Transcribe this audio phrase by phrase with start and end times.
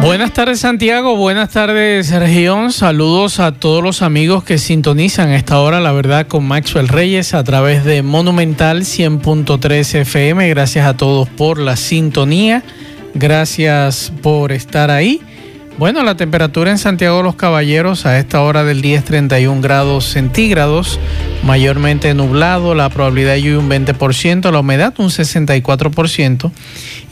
[0.00, 5.58] Buenas tardes Santiago, buenas tardes región, saludos a todos los amigos que sintonizan a esta
[5.58, 10.48] hora, la verdad, con Maxwell Reyes a través de Monumental 100.3 FM.
[10.50, 12.62] Gracias a todos por la sintonía,
[13.14, 15.20] gracias por estar ahí.
[15.78, 19.60] Bueno, la temperatura en Santiago de los Caballeros a esta hora del día es 31
[19.60, 20.98] grados centígrados,
[21.44, 26.50] mayormente nublado, la probabilidad de lluvia un 20%, la humedad un 64%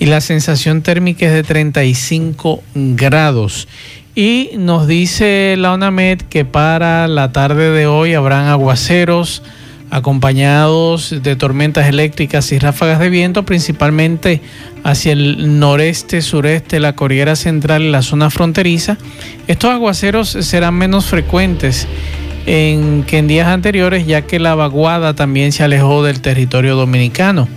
[0.00, 3.68] y la sensación térmica es de 35 grados.
[4.16, 9.44] Y nos dice la ONAMED que para la tarde de hoy habrán aguaceros
[9.90, 14.40] acompañados de tormentas eléctricas y ráfagas de viento, principalmente
[14.86, 18.96] hacia el noreste, sureste, la Cordillera Central la zona fronteriza.
[19.48, 21.88] Estos aguaceros serán menos frecuentes
[22.46, 27.48] en, que en días anteriores, ya que la vaguada también se alejó del territorio dominicano.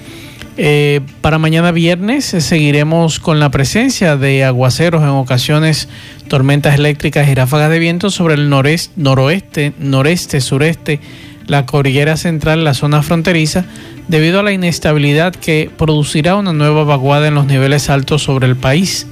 [0.58, 5.88] Eh, para mañana viernes seguiremos con la presencia de aguaceros en ocasiones,
[6.30, 10.99] tormentas eléctricas y ráfagas de viento sobre el noreste, noroeste, noreste, sureste,
[11.45, 13.66] la cordillera central, la zona fronteriza,
[14.09, 18.57] debido a la inestabilidad que producirá una nueva vaguada en los niveles altos sobre el
[18.57, 19.07] país.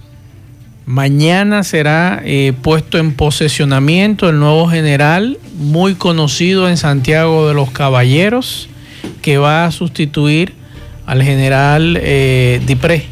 [0.90, 7.70] Mañana será eh, puesto en posesionamiento el nuevo general, muy conocido en Santiago de los
[7.70, 8.70] Caballeros,
[9.22, 10.56] que va a sustituir
[11.06, 13.06] al general eh, Dipré,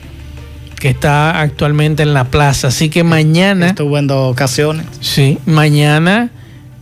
[0.80, 2.70] que está actualmente en la plaza.
[2.70, 3.68] Así que mañana...
[3.68, 4.88] Estuvo en dos ocasiones.
[5.00, 6.32] Sí, mañana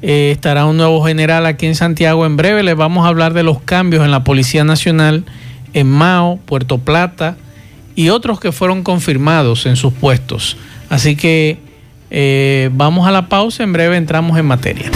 [0.01, 2.25] eh, estará un nuevo general aquí en Santiago.
[2.25, 5.25] En breve les vamos a hablar de los cambios en la Policía Nacional,
[5.73, 7.35] en Mao, Puerto Plata
[7.95, 10.55] y otros que fueron confirmados en sus puestos.
[10.95, 11.57] Así que
[12.09, 14.89] eh, vamos a la pausa, en breve entramos en materia.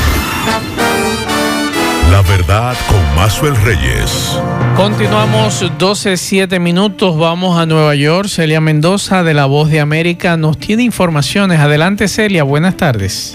[2.09, 4.39] La verdad con Mazuel Reyes.
[4.77, 8.29] Continuamos 12, 7 minutos, vamos a Nueva York.
[8.29, 11.59] Celia Mendoza de La Voz de América nos tiene informaciones.
[11.59, 13.33] Adelante Celia, buenas tardes.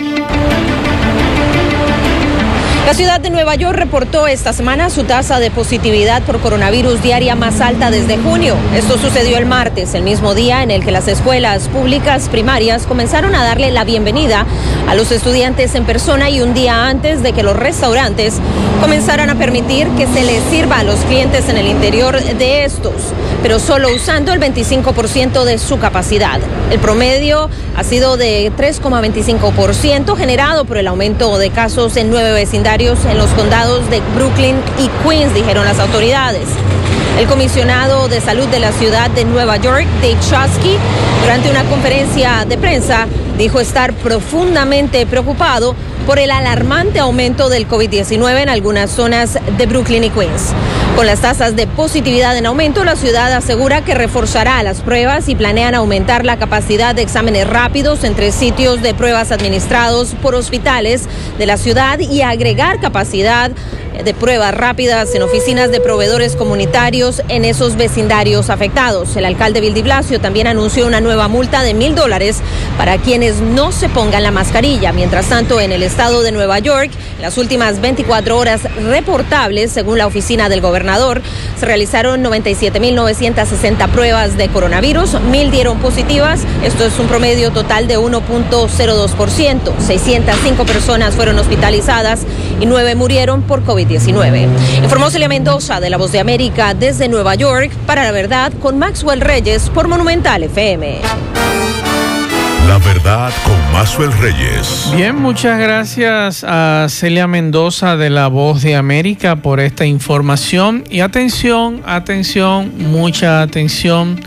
[2.86, 7.34] La ciudad de Nueva York reportó esta semana su tasa de positividad por coronavirus diaria
[7.34, 8.56] más alta desde junio.
[8.76, 13.34] Esto sucedió el martes, el mismo día en el que las escuelas públicas primarias comenzaron
[13.34, 14.44] a darle la bienvenida
[14.86, 18.34] a los estudiantes en persona y un día antes de que los restaurantes
[18.82, 23.14] comenzaran a permitir que se les sirva a los clientes en el interior de estos,
[23.42, 26.38] pero solo usando el 25% de su capacidad.
[26.70, 32.32] El promedio ha sido de 3,25% generado por el aumento de casos en nueve
[32.74, 36.48] en los condados de Brooklyn y Queens, dijeron las autoridades.
[37.20, 40.76] El comisionado de salud de la ciudad de Nueva York, Dave Chosky,
[41.22, 43.06] durante una conferencia de prensa,
[43.38, 50.02] dijo estar profundamente preocupado por el alarmante aumento del COVID-19 en algunas zonas de Brooklyn
[50.02, 50.52] y Queens.
[50.96, 55.34] Con las tasas de positividad en aumento, la ciudad asegura que reforzará las pruebas y
[55.34, 61.46] planean aumentar la capacidad de exámenes rápidos entre sitios de pruebas administrados por hospitales de
[61.46, 63.50] la ciudad y agregar capacidad
[64.02, 69.16] de pruebas rápidas en oficinas de proveedores comunitarios en esos vecindarios afectados.
[69.16, 72.40] El alcalde Vildi Blasio también anunció una nueva multa de mil dólares
[72.76, 74.92] para quienes no se pongan la mascarilla.
[74.92, 80.06] Mientras tanto, en el estado de Nueva York, las últimas 24 horas reportables, según la
[80.06, 81.22] oficina del gobernador,
[81.58, 86.44] se realizaron 97.960 pruebas de coronavirus, mil dieron positivas.
[86.62, 89.78] Esto es un promedio total de 1.02%.
[89.78, 92.26] 605 personas fueron hospitalizadas
[92.60, 94.48] y nueve murieron por COVID-19.
[94.82, 98.78] Informó Celia Mendoza de La Voz de América desde Nueva York para la verdad con
[98.78, 101.33] Maxwell Reyes por Monumental FM.
[102.68, 104.90] La verdad con Maxwell Reyes.
[104.96, 110.84] Bien, muchas gracias a Celia Mendoza de La Voz de América por esta información.
[110.90, 114.20] Y atención, atención, mucha atención.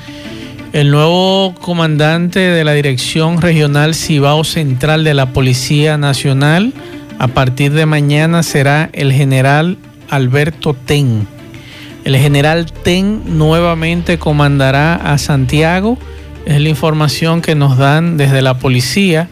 [0.71, 6.73] El nuevo comandante de la Dirección Regional Cibao Central de la Policía Nacional
[7.19, 9.77] a partir de mañana será el general
[10.09, 11.27] Alberto Ten.
[12.05, 15.97] El general Ten nuevamente comandará a Santiago.
[16.47, 19.27] Es la información que nos dan desde la policía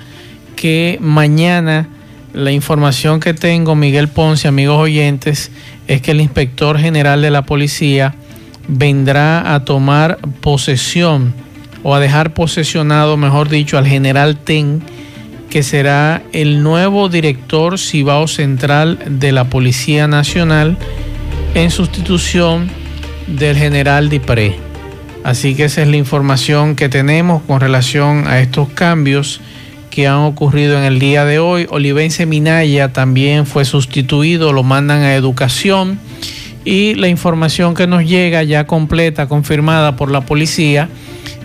[0.58, 1.88] que mañana
[2.34, 5.50] la información que tengo, Miguel Ponce, amigos oyentes,
[5.88, 8.16] es que el inspector general de la policía
[8.68, 11.34] vendrá a tomar posesión
[11.84, 14.82] o a dejar posesionado, mejor dicho, al general Ten
[15.50, 20.78] que será el nuevo director Cibao Central de la Policía Nacional
[21.54, 22.70] en sustitución
[23.28, 24.75] del general Dipré.
[25.26, 29.42] Así que esa es la información que tenemos con relación a estos cambios
[29.90, 31.66] que han ocurrido en el día de hoy.
[31.72, 35.98] Olivense Minaya también fue sustituido, lo mandan a educación
[36.64, 40.90] y la información que nos llega ya completa, confirmada por la policía,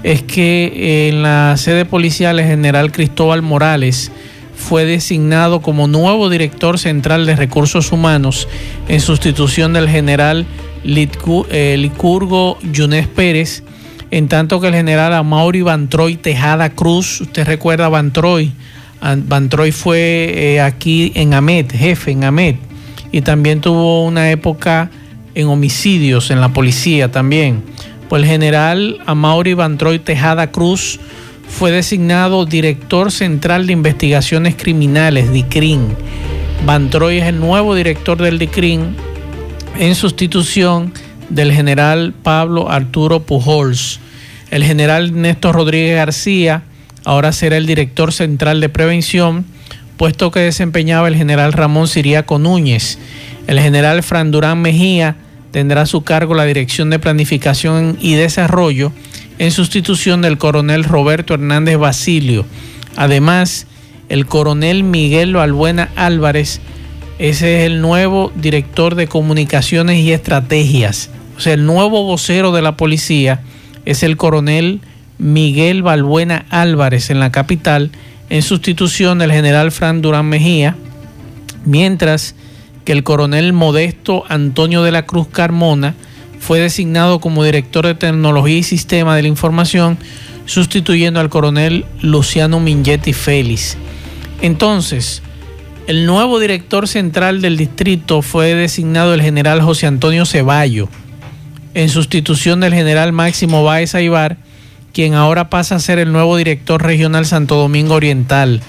[0.03, 4.13] es que en la sede policial el general Cristóbal Morales
[4.55, 8.47] fue designado como nuevo director central de recursos humanos
[8.89, 10.45] en sustitución del general
[10.85, 13.63] eh, Licurgo Yunes Pérez,
[14.11, 18.53] en tanto que el general Amaury Bantroy Tejada Cruz, usted recuerda Bantroy,
[19.01, 22.57] Bantroy fue eh, aquí en Amet, jefe en Amet,
[23.13, 24.91] y también tuvo una época
[25.35, 27.63] en homicidios en la policía también
[28.11, 30.99] pues el general Amaury Bantroy Tejada Cruz
[31.49, 35.95] fue designado director central de investigaciones criminales, DICRIN.
[36.67, 38.97] Bantroy es el nuevo director del DICRIN
[39.79, 40.93] en sustitución
[41.31, 44.01] del general Pablo Arturo Pujols.
[44.51, 46.63] El general Néstor Rodríguez García
[47.05, 49.45] ahora será el director central de prevención,
[49.97, 52.99] puesto que desempeñaba el general Ramón Siriaco Núñez.
[53.47, 55.17] El general Fran Durán Mejía
[55.53, 58.93] tendrá a su cargo la Dirección de Planificación y Desarrollo
[59.39, 62.45] en sustitución del coronel Roberto Hernández Basilio.
[62.97, 63.67] Además,
[64.09, 66.61] el coronel Miguel Albuena Álvarez,
[67.19, 71.11] ese es el nuevo director de comunicaciones y estrategias.
[71.41, 73.41] O sea, el nuevo vocero de la policía
[73.87, 74.83] es el coronel
[75.17, 77.93] Miguel Balbuena Álvarez en la capital,
[78.29, 80.77] en sustitución del general Fran Durán Mejía,
[81.65, 82.35] mientras
[82.85, 85.95] que el coronel Modesto Antonio de la Cruz Carmona
[86.39, 89.97] fue designado como director de tecnología y sistema de la información,
[90.45, 93.79] sustituyendo al coronel Luciano Mingetti Félix.
[94.43, 95.23] Entonces,
[95.87, 100.91] el nuevo director central del distrito fue designado el general José Antonio Ceballo,
[101.75, 104.37] en sustitución del general Máximo Báez Aibar,
[104.93, 108.61] quien ahora pasa a ser el nuevo director regional Santo Domingo Oriental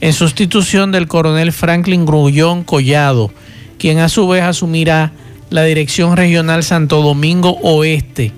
[0.00, 3.30] en sustitución del coronel Franklin Grullón Collado,
[3.78, 5.12] quien a su vez asumirá
[5.50, 8.32] la Dirección Regional Santo Domingo Oeste,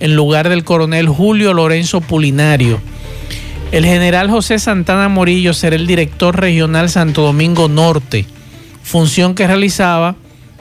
[0.00, 2.80] en lugar del coronel Julio Lorenzo Pulinario.
[3.72, 8.24] El general José Santana Morillo será el director regional Santo Domingo Norte,
[8.82, 10.14] función que realizaba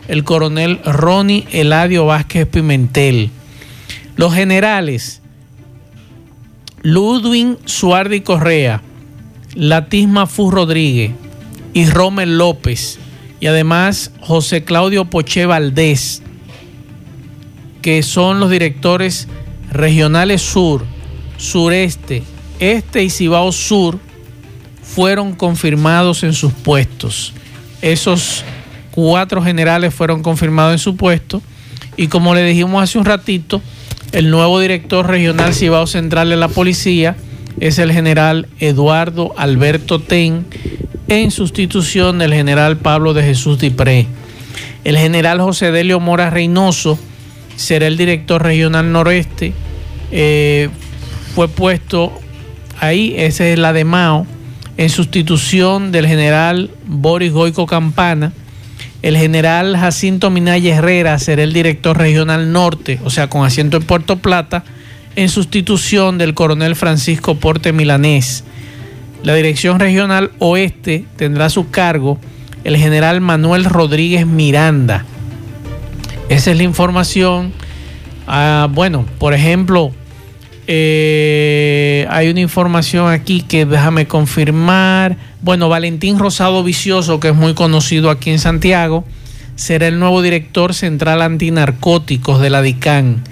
[0.07, 3.29] el coronel Ronnie Eladio Vázquez Pimentel.
[4.15, 5.21] Los generales
[6.81, 8.81] Ludwin Suardi Correa,
[9.55, 11.11] Latisma Fu Rodríguez
[11.73, 12.99] y Romel López.
[13.39, 16.23] Y además José Claudio Poche Valdés,
[17.81, 19.27] que son los directores
[19.71, 20.85] regionales sur,
[21.37, 22.23] sureste,
[22.59, 23.99] este y Cibao Sur,
[24.81, 27.33] fueron confirmados en sus puestos.
[27.81, 28.43] Esos
[28.97, 31.43] cuatro generales fueron confirmados en su puesto.
[31.97, 33.61] Y como le dijimos hace un ratito,
[34.11, 37.15] el nuevo director regional Cibao Central de la Policía,
[37.59, 40.47] es el general Eduardo Alberto Ten
[41.09, 44.07] en sustitución del general Pablo de Jesús Dipré.
[44.83, 46.97] El general José Delio Mora Reynoso
[47.55, 49.53] será el director regional noreste.
[50.11, 50.69] Eh,
[51.35, 52.19] fue puesto
[52.79, 54.25] ahí, esa es la de Mao,
[54.75, 58.33] en sustitución del general Boris Goico Campana.
[59.01, 63.83] El general Jacinto Minaya Herrera será el director regional norte, o sea, con asiento en
[63.83, 64.63] Puerto Plata,
[65.15, 68.43] en sustitución del coronel Francisco Porte Milanés.
[69.23, 72.19] La dirección regional oeste tendrá a su cargo
[72.63, 75.05] el general Manuel Rodríguez Miranda.
[76.29, 77.53] Esa es la información.
[78.27, 79.91] Ah, bueno, por ejemplo,
[80.67, 85.15] eh, hay una información aquí que déjame confirmar.
[85.41, 89.05] Bueno, Valentín Rosado Vicioso, que es muy conocido aquí en Santiago,
[89.55, 93.23] será el nuevo director central antinarcóticos de la DICAN,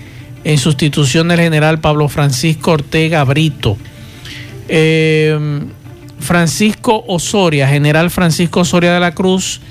[0.44, 3.78] en sustitución del general Pablo Francisco Ortega Brito.
[4.68, 5.62] Eh,
[6.20, 9.62] Francisco Osoria, general Francisco Osoria de la Cruz,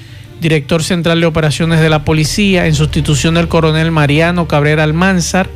[0.41, 5.49] director central de operaciones de la policía, en sustitución del coronel Mariano Cabrera Almanzar.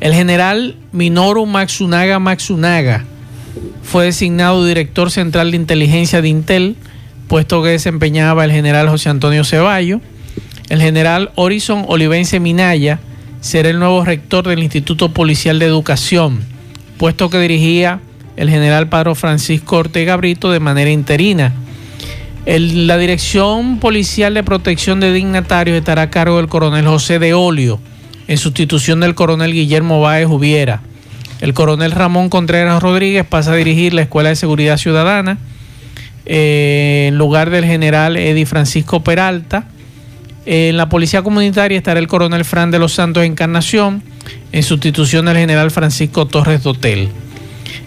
[0.00, 3.04] El general Minoru Maxunaga Maxunaga
[3.82, 6.76] fue designado director central de inteligencia de Intel,
[7.28, 10.00] puesto que desempeñaba el general José Antonio Ceballo.
[10.68, 12.98] El general Horizon Olivense Minaya
[13.40, 16.40] será el nuevo rector del Instituto Policial de Educación,
[16.98, 18.00] puesto que dirigía
[18.36, 21.52] el general Padre Francisco Ortega Brito de manera interina.
[22.44, 27.80] la Dirección Policial de Protección de Dignatarios estará a cargo del coronel José de Olio
[28.28, 30.82] en sustitución del coronel Guillermo Báez Hubiera.
[31.40, 35.38] El coronel Ramón Contreras Rodríguez pasa a dirigir la Escuela de Seguridad Ciudadana
[36.24, 39.68] eh, en lugar del general Eddie Francisco Peralta.
[40.46, 44.02] En la Policía Comunitaria estará el coronel Fran de los Santos Encarnación
[44.52, 47.08] en sustitución del general Francisco Torres Dotel.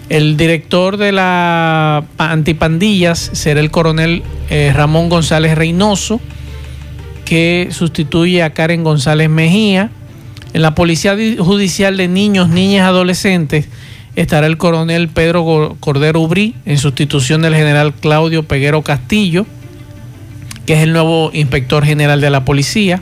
[0.10, 6.20] El director de la antipandillas será el coronel eh, Ramón González Reynoso,
[7.26, 9.92] que sustituye a Karen González Mejía.
[10.60, 13.70] En la Policía Judicial de Niños, Niñas y Adolescentes
[14.18, 19.46] estará el coronel Pedro Cordero Ubrí en sustitución del general Claudio Peguero Castillo,
[20.66, 23.00] que es el nuevo inspector general de la policía.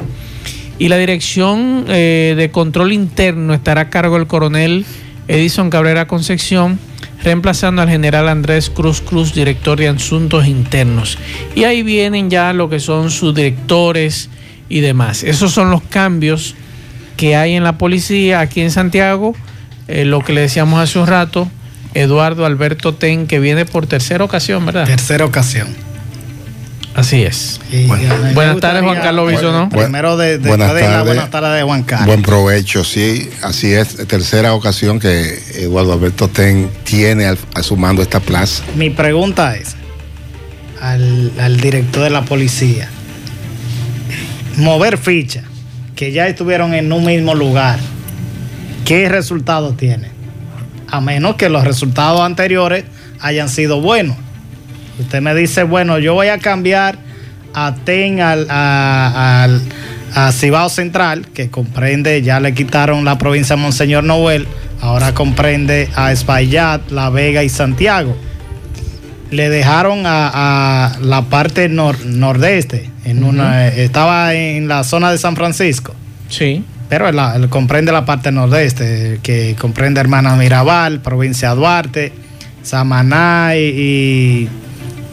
[0.77, 4.85] Y la dirección eh, de control interno estará a cargo del coronel
[5.27, 6.77] Edison Cabrera Concepción,
[7.23, 11.17] reemplazando al general Andrés Cruz Cruz, director de Asuntos Internos.
[11.55, 14.29] Y ahí vienen ya lo que son sus directores
[14.69, 15.23] y demás.
[15.23, 16.53] Esos son los cambios
[17.17, 19.35] que hay en la policía aquí en Santiago,
[19.87, 21.49] eh, lo que le decíamos hace un rato,
[21.93, 24.85] Eduardo Alberto Ten, que viene por tercera ocasión, ¿verdad?
[24.85, 25.67] Tercera ocasión.
[26.93, 27.59] Así es.
[28.33, 29.69] buenas tardes, Juan Carlos Bisonó.
[29.69, 32.07] Primero, de, buenas, tardes, buenas tardes de Juan Carlos.
[32.07, 33.29] Buen provecho, sí.
[33.43, 38.63] Así es, tercera ocasión que Eduardo Alberto Ten tiene al, a su mando esta plaza.
[38.75, 39.75] Mi pregunta es
[40.81, 42.89] al, al director de la policía:
[44.55, 45.43] mover ficha
[45.97, 47.79] que ya estuvieron en un mismo lugar,
[48.85, 50.09] ¿qué resultado tiene?
[50.87, 52.85] A menos que los resultados anteriores
[53.19, 54.15] hayan sido buenos.
[54.99, 56.99] Usted me dice, bueno, yo voy a cambiar
[57.53, 59.49] a TEN al, a,
[60.31, 64.47] Cibao Central, que comprende, ya le quitaron la provincia de Monseñor Noel,
[64.81, 68.15] ahora comprende a Espaillat, La Vega y Santiago.
[69.31, 75.93] Le dejaron a, la parte nordeste, en una, estaba en la zona de San Francisco.
[76.29, 76.63] Sí.
[76.89, 77.09] Pero
[77.49, 82.13] comprende la parte nordeste, que comprende Hermanas Mirabal, provincia Duarte,
[82.63, 84.47] Samaná y,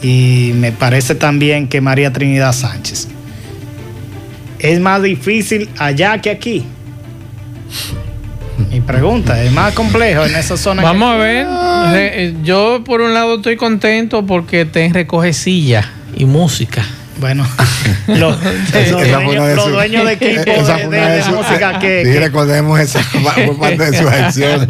[0.02, 3.08] y me parece también que María Trinidad Sánchez.
[4.60, 6.64] ¿Es más difícil allá que aquí?
[8.70, 10.82] Mi pregunta, ¿es más complejo en esa zona?
[10.82, 11.46] Vamos a ver.
[11.94, 16.84] Eh, yo por un lado estoy contento porque te recoge silla y música.
[17.18, 17.46] Bueno,
[18.08, 18.36] los,
[19.70, 22.04] dueños, de equipo de, música que.
[22.04, 23.00] Sí, recordemos esa
[23.60, 24.66] parte de sus acciones.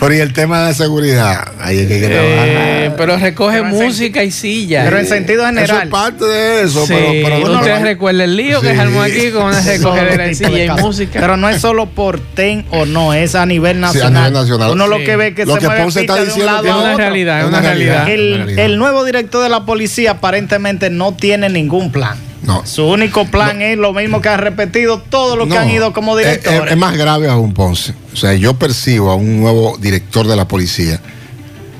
[0.00, 4.84] pero y el tema de seguridad, ahí hay que eh, pero recoge música y silla.
[4.84, 5.70] Pero en sentido general.
[5.70, 6.86] Eso es parte de eso.
[6.86, 10.64] Sí, pero, ustedes recuerdan el lío que es armó aquí con una recogedera de silla
[10.64, 11.20] y música.
[11.20, 14.16] Pero no es solo por TEN o no, es a nivel nacional.
[14.16, 14.70] a nivel nacional.
[14.72, 17.46] Uno lo que ve que lo se que Ponce está diciendo es una realidad, es
[17.46, 18.08] una realidad.
[18.08, 22.18] El nuevo director de la policía aparentemente no tiene ningún plan.
[22.42, 22.64] No.
[22.64, 26.16] Su único plan es lo mismo que ha repetido todos los que han ido como
[26.16, 26.72] directores.
[26.72, 27.94] Es, más grave aún, Ponce.
[28.12, 31.00] O sea, yo percibo a un nuevo director de la policía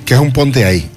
[0.04, 0.90] que es un ponte ahí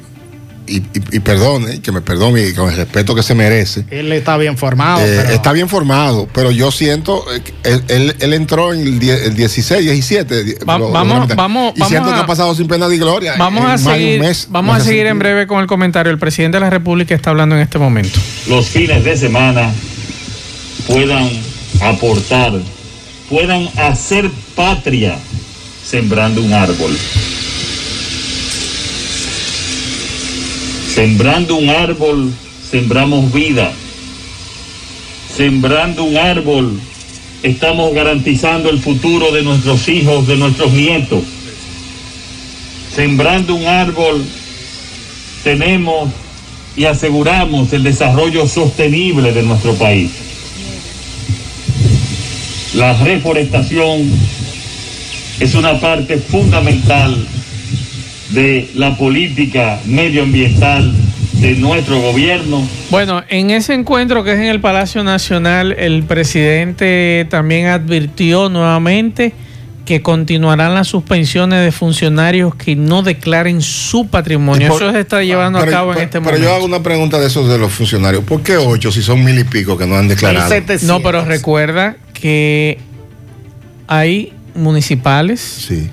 [0.67, 3.85] y, perdone, que me perdone con el respeto que se merece.
[3.89, 5.01] Él está bien formado.
[5.01, 10.59] Eh, está bien formado, pero yo siento, eh, él, él, entró en el, 16, 17.
[10.65, 10.91] vamos,
[11.35, 13.35] vamos, y siento que ha pasado sin pena ni gloria.
[13.37, 16.11] Vamos a seguir, vamos a seguir en breve con el comentario.
[16.11, 18.19] El presidente de la República está hablando en este momento.
[18.47, 19.71] Los fines de semana
[20.87, 21.29] puedan
[21.81, 22.53] aportar,
[23.29, 25.17] puedan hacer patria
[25.85, 26.97] sembrando un árbol.
[30.93, 32.33] Sembrando un árbol,
[32.69, 33.71] sembramos vida.
[35.33, 36.81] Sembrando un árbol,
[37.43, 41.23] estamos garantizando el futuro de nuestros hijos, de nuestros nietos.
[42.93, 44.21] Sembrando un árbol,
[45.45, 46.09] tenemos
[46.75, 50.11] y aseguramos el desarrollo sostenible de nuestro país.
[52.73, 54.11] La reforestación
[55.39, 57.25] es una parte fundamental
[58.31, 60.93] de la política medioambiental
[61.33, 62.65] de nuestro gobierno.
[62.89, 69.33] Bueno, en ese encuentro que es en el Palacio Nacional, el presidente también advirtió nuevamente
[69.85, 74.67] que continuarán las suspensiones de funcionarios que no declaren su patrimonio.
[74.69, 76.47] Por- Eso se está llevando pero- a cabo en pero- este pero momento.
[76.47, 78.23] yo hago una pregunta de esos de los funcionarios.
[78.23, 80.45] ¿Por qué ocho si son mil y pico que no han declarado?
[80.49, 80.83] 1700.
[80.87, 82.77] No, pero recuerda que
[83.87, 85.89] hay municipales Sí.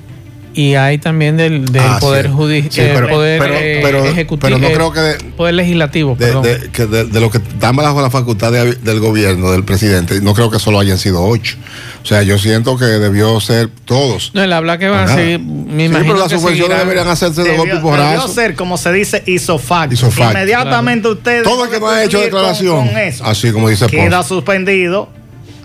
[0.61, 2.33] Y hay también del, del Ah, poder sí.
[2.33, 5.55] judicial, Sí, pero- poder pero- eh, pero- ejecutivo, pero no eh, creo que de- poder
[5.55, 6.43] legislativo, De, perdón.
[6.43, 10.21] de- que de- de lo que están bajo la facultad de- del gobierno, del presidente,
[10.21, 11.57] no creo que solo hayan sido ocho.
[12.03, 14.33] O sea, yo siento que debió ser todos.
[14.35, 15.17] no, él habla que van a Nada.
[15.17, 18.77] seguir, me Sí, imagino pero las subvenciones deberían hacerse de golpe y debió ser, como
[18.79, 19.95] se dice, isofacto.
[19.95, 20.33] Isofacto.
[20.39, 21.45] Inmediatamente ustedes.
[21.45, 24.29] Todo el que no ha hecho con- declaración, con eso, así como dice queda Ponce.
[24.29, 25.09] suspendido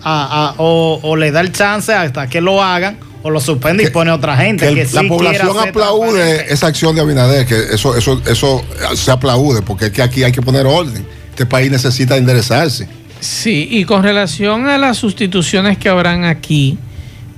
[0.04, 3.84] a- a- o, o le da el chance hasta que lo hagan o lo suspende
[3.84, 4.66] y pone otra gente.
[4.66, 8.62] Que el- que sí la población aplaude esa acción de Abinader, que eso, eso, eso
[8.94, 11.04] se aplaude, porque es que aquí hay que poner orden.
[11.30, 12.86] Este país necesita enderezarse.
[13.20, 16.76] Sí, y con relación a las sustituciones que habrán aquí,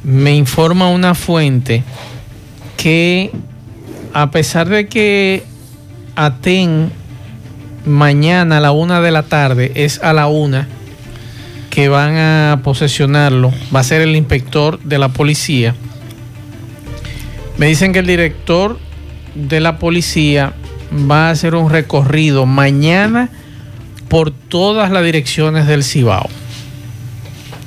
[0.03, 1.85] me informa una fuente
[2.77, 3.31] que
[4.13, 5.45] a pesar de que
[6.17, 6.91] Aten
[7.85, 10.67] mañana a la una de la tarde es a la una
[11.77, 15.75] que van a posesionarlo, va a ser el inspector de la policía.
[17.59, 18.79] Me dicen que el director
[19.35, 20.55] de la policía
[20.91, 23.29] va a hacer un recorrido mañana
[24.09, 26.31] por todas las direcciones del Cibao.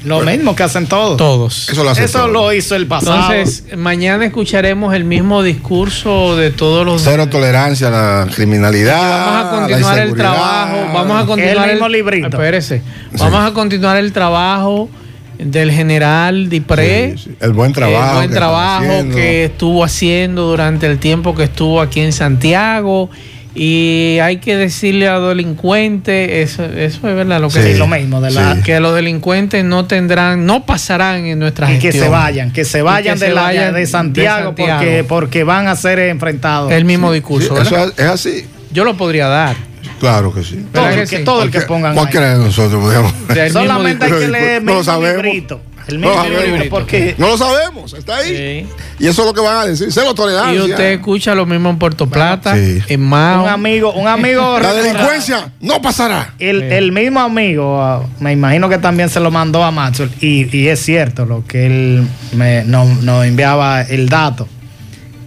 [0.03, 1.17] Lo mismo que hacen todos.
[1.17, 1.69] Todos.
[1.69, 2.27] Eso lo hace Eso todo.
[2.29, 3.33] lo hizo el pasado.
[3.33, 7.01] Entonces, mañana escucharemos el mismo discurso de todos los...
[7.01, 7.91] Cero tolerancia a
[8.25, 9.25] la criminalidad.
[9.25, 12.27] Vamos a continuar la el trabajo, vamos a continuar El mismo librito.
[12.27, 12.81] Espérese.
[13.13, 14.89] Vamos a continuar el trabajo
[15.37, 17.17] del general Dipré.
[17.17, 17.35] Sí, sí.
[17.39, 18.09] El buen trabajo.
[18.09, 23.09] El buen que trabajo que estuvo haciendo durante el tiempo que estuvo aquí en Santiago.
[23.55, 27.87] Y hay que decirle a los delincuentes, eso, eso es verdad, lo que Sí, lo
[27.87, 28.61] mismo de la- sí.
[28.61, 32.05] que los delincuentes no tendrán, no pasarán en nuestra y que gestión.
[32.05, 34.77] se vayan, que se vayan, que de, se la- vayan de Santiago, de Santiago.
[34.79, 36.71] Porque, porque van a ser enfrentados.
[36.71, 37.59] El mismo Sí, discurso.
[37.59, 37.93] eso ¿verdad?
[37.97, 38.45] es, es así.
[38.71, 39.55] Yo lo podría dar.
[39.99, 40.63] Claro que sí.
[40.71, 41.23] todo, ¿verdad el que que, sí?
[41.25, 41.97] todo el que pongan ahí.
[41.97, 43.11] Cualquiera de nosotros mismo
[43.51, 45.23] Solamente hay que leer el No lo sabemos.
[45.23, 45.61] librito.
[45.89, 48.65] El No lo librito, porque No lo sabemos, está ahí.
[48.67, 48.69] Sí.
[49.05, 49.87] Y eso es lo que van a decir.
[49.91, 50.53] Cero tolerancia.
[50.53, 52.79] Y usted escucha lo mismo en Puerto Plata, sí.
[52.87, 53.43] en Mao.
[53.43, 56.33] un amigo, un amigo La delincuencia no pasará.
[56.39, 56.65] El, Sí.
[56.71, 60.67] el mismo amigo, ah, me imagino que también se lo mandó a Maxwell, y, y
[60.67, 64.47] es cierto lo que él me, nos nos enviaba el dato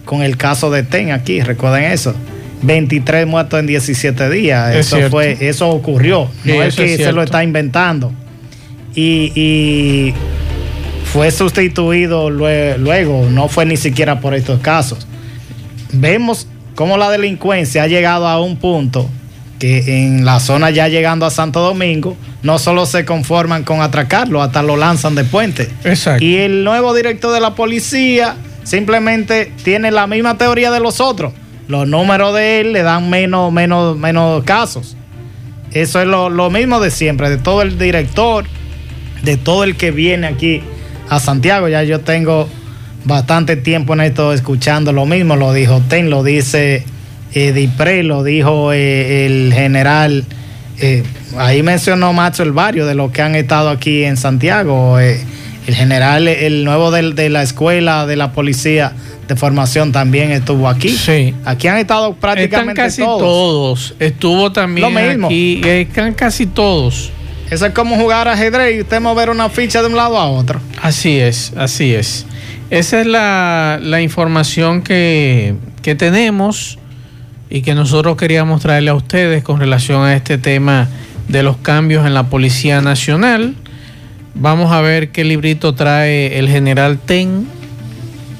[0.05, 2.13] con el caso de TEN aquí, recuerden eso.
[2.61, 4.73] 23 muertos en 17 días.
[4.75, 5.11] Es eso cierto.
[5.11, 6.29] fue, eso ocurrió.
[6.43, 8.11] Sí, no es que se lo está inventando.
[8.95, 10.13] Y, y
[11.13, 15.05] fue sustituido lue- luego, no fue ni siquiera por estos casos.
[15.91, 19.07] Vemos cómo la delincuencia ha llegado a un punto
[19.59, 24.41] que en la zona ya llegando a Santo Domingo, no solo se conforman con atracarlo,
[24.41, 25.69] hasta lo lanzan de puente.
[25.85, 26.25] Exacto.
[26.25, 31.31] Y el nuevo director de la policía simplemente tiene la misma teoría de los otros.
[31.67, 34.97] Los números de él le dan menos, menos, menos casos.
[35.71, 38.45] Eso es lo, lo mismo de siempre, de todo el director,
[39.21, 40.61] de todo el que viene aquí
[41.15, 41.67] a Santiago.
[41.67, 42.47] Ya yo tengo
[43.05, 45.35] bastante tiempo en esto escuchando lo mismo.
[45.35, 46.83] Lo dijo Ten, lo dice
[47.33, 50.25] eh, Dipré, lo dijo eh, el general.
[50.79, 51.03] eh,
[51.37, 54.99] ahí mencionó Macho el barrio de los que han estado aquí en Santiago.
[54.99, 55.19] eh,
[55.65, 58.91] el general, el nuevo del- de la escuela de la policía
[59.29, 60.89] de formación también estuvo aquí.
[60.89, 61.33] Sí.
[61.45, 63.19] Aquí han estado Están prácticamente casi todos.
[63.21, 63.95] todos.
[63.99, 65.27] Estuvo también Lo mismo.
[65.27, 65.61] aquí.
[65.63, 67.11] Están casi todos.
[67.53, 70.59] Eso es como jugar ajedrez y usted mover una ficha de un lado a otro.
[70.81, 72.25] Así es, así es.
[72.71, 76.79] Esa es la, la información que, que tenemos
[77.51, 80.87] y que nosotros queríamos traerle a ustedes con relación a este tema
[81.27, 83.53] de los cambios en la Policía Nacional.
[84.33, 87.45] Vamos a ver qué librito trae el general Ten.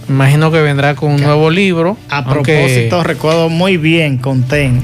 [0.09, 1.97] Imagino que vendrá con un nuevo libro.
[2.09, 4.81] A aunque- propósito, recuerdo muy bien con TEN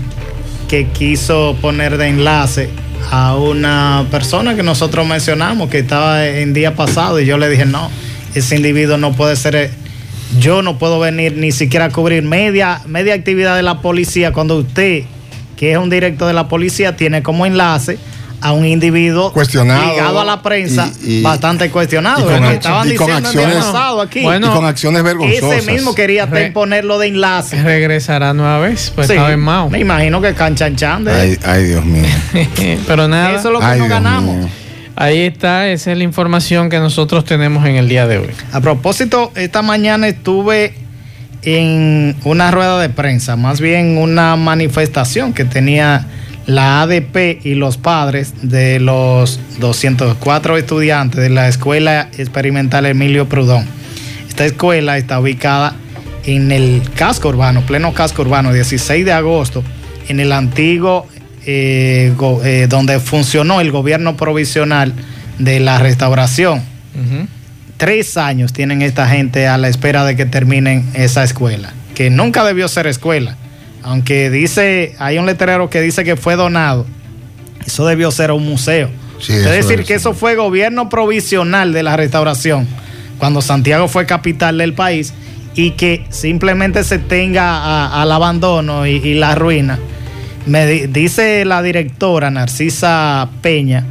[0.68, 2.70] que quiso poner de enlace
[3.12, 7.66] a una persona que nosotros mencionamos que estaba en día pasado y yo le dije,
[7.66, 7.90] no,
[8.36, 9.72] ese individuo no puede ser, eh,
[10.40, 14.58] yo no puedo venir ni siquiera a cubrir media, media actividad de la policía cuando
[14.58, 15.04] usted,
[15.58, 17.98] que es un director de la policía, tiene como enlace
[18.42, 22.22] a un individuo cuestionado ligado a la prensa y- y- bastante cuestionado.
[22.22, 24.22] y con el que ac- estaban y con diciendo en el acciones- pasado aquí.
[24.22, 25.58] Bueno, y con acciones vergonzosas.
[25.64, 27.62] ese mismo quería Re- ponerlo de enlace.
[27.62, 29.70] Regresará nueva vez, pues Sí, estaba en Mao.
[29.70, 32.06] me imagino que canchanchan de Ay, ay, Dios mío.
[32.88, 34.36] Pero nada, Eso es lo que Ay, no Dios ganamos.
[34.38, 34.50] mío.
[34.96, 38.30] ahí está, esa es la información que nosotros tenemos en el día de hoy.
[38.52, 40.74] A propósito, esta mañana estuve
[41.44, 46.06] en una rueda de prensa, más bien una manifestación que tenía
[46.50, 53.66] la ADP y los padres de los 204 estudiantes de la Escuela Experimental Emilio Prudón.
[54.28, 55.76] Esta escuela está ubicada
[56.26, 59.64] en el casco urbano, pleno casco urbano, 16 de agosto,
[60.08, 61.08] en el antiguo,
[61.46, 64.94] eh, go- eh, donde funcionó el gobierno provisional
[65.38, 66.64] de la restauración.
[67.78, 72.44] Tres años tienen esta gente a la espera de que terminen esa escuela, que nunca
[72.44, 73.38] debió ser escuela,
[73.84, 76.86] aunque dice, hay un letrero que dice que fue donado,
[77.66, 78.90] eso debió ser un museo.
[79.20, 79.86] Sí, es decir, es.
[79.88, 82.68] que eso fue gobierno provisional de la restauración,
[83.18, 85.14] cuando Santiago fue capital del país,
[85.56, 89.78] y que simplemente se tenga a- al abandono y, y la ruina.
[90.46, 93.84] Me di- dice la directora Narcisa Peña,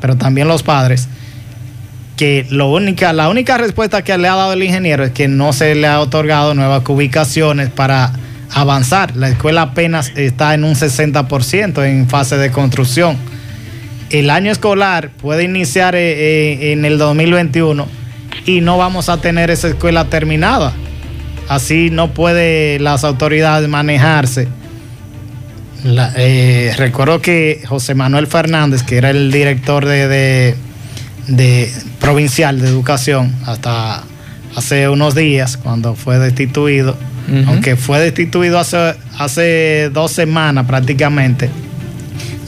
[0.00, 1.08] pero también los padres,
[2.16, 5.52] que lo única, la única respuesta que le ha dado el ingeniero es que no
[5.52, 8.12] se le ha otorgado nuevas ubicaciones para
[8.54, 9.16] avanzar.
[9.16, 13.16] La escuela apenas está en un 60% en fase de construcción.
[14.10, 16.12] El año escolar puede iniciar eh,
[16.68, 17.86] eh, en el 2021
[18.46, 20.72] y no vamos a tener esa escuela terminada.
[21.48, 24.48] Así no puede las autoridades manejarse.
[25.84, 30.54] La- eh, recuerdo que José Manuel Fernández, que era el director de,
[31.26, 34.02] de- provincial de educación hasta
[34.56, 36.96] hace unos días, cuando fue destituido,
[37.46, 41.48] Aunque fue destituido hace, hace dos semanas prácticamente,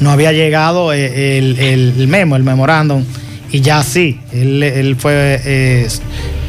[0.00, 3.02] no había llegado eh, el, el- el memo, el memorándum,
[3.50, 5.88] y ya sí, él, él fue eh,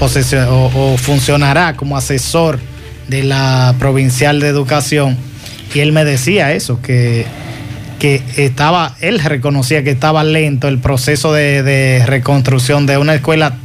[0.02, 2.60] o, o funcionará como asesor
[3.08, 5.16] de la provincial de educación,
[5.74, 7.26] y él me decía eso, que,
[8.00, 13.56] que estaba, él reconocía que estaba lento el proceso de, de reconstrucción de una escuela,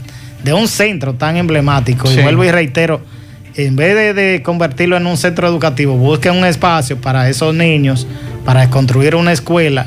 [0.44, 2.20] de un centro tan emblemático, Sí.
[2.20, 3.03] y vuelvo y reitero,
[3.57, 8.07] en vez de, convertirlo en un centro educativo, busquen un espacio para esos niños,
[8.45, 9.87] para construir una escuela.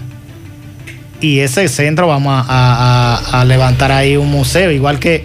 [1.22, 5.24] Y ese centro vamos a levantar ahí un museo, igual que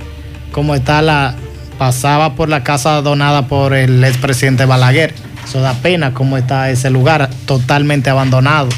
[0.53, 1.35] como está la,
[1.79, 5.15] pasaba por la casa donada por el expresidente Balaguer.
[5.45, 8.69] Eso da pena cómo está ese lugar totalmente abandonado.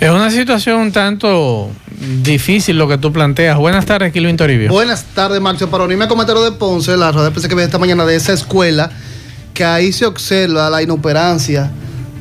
[0.00, 1.70] Es una situación un tanto
[2.22, 3.56] difícil lo que tú planteas.
[3.58, 4.70] Buenas tardes, Kilvin Toribio.
[4.70, 5.68] Buenas tardes, Maxio.
[5.70, 8.16] Para unirme al comentario de Ponce, la rueda de prensa que vi esta mañana de
[8.16, 8.90] esa escuela,
[9.54, 11.70] que ahí se observa la inoperancia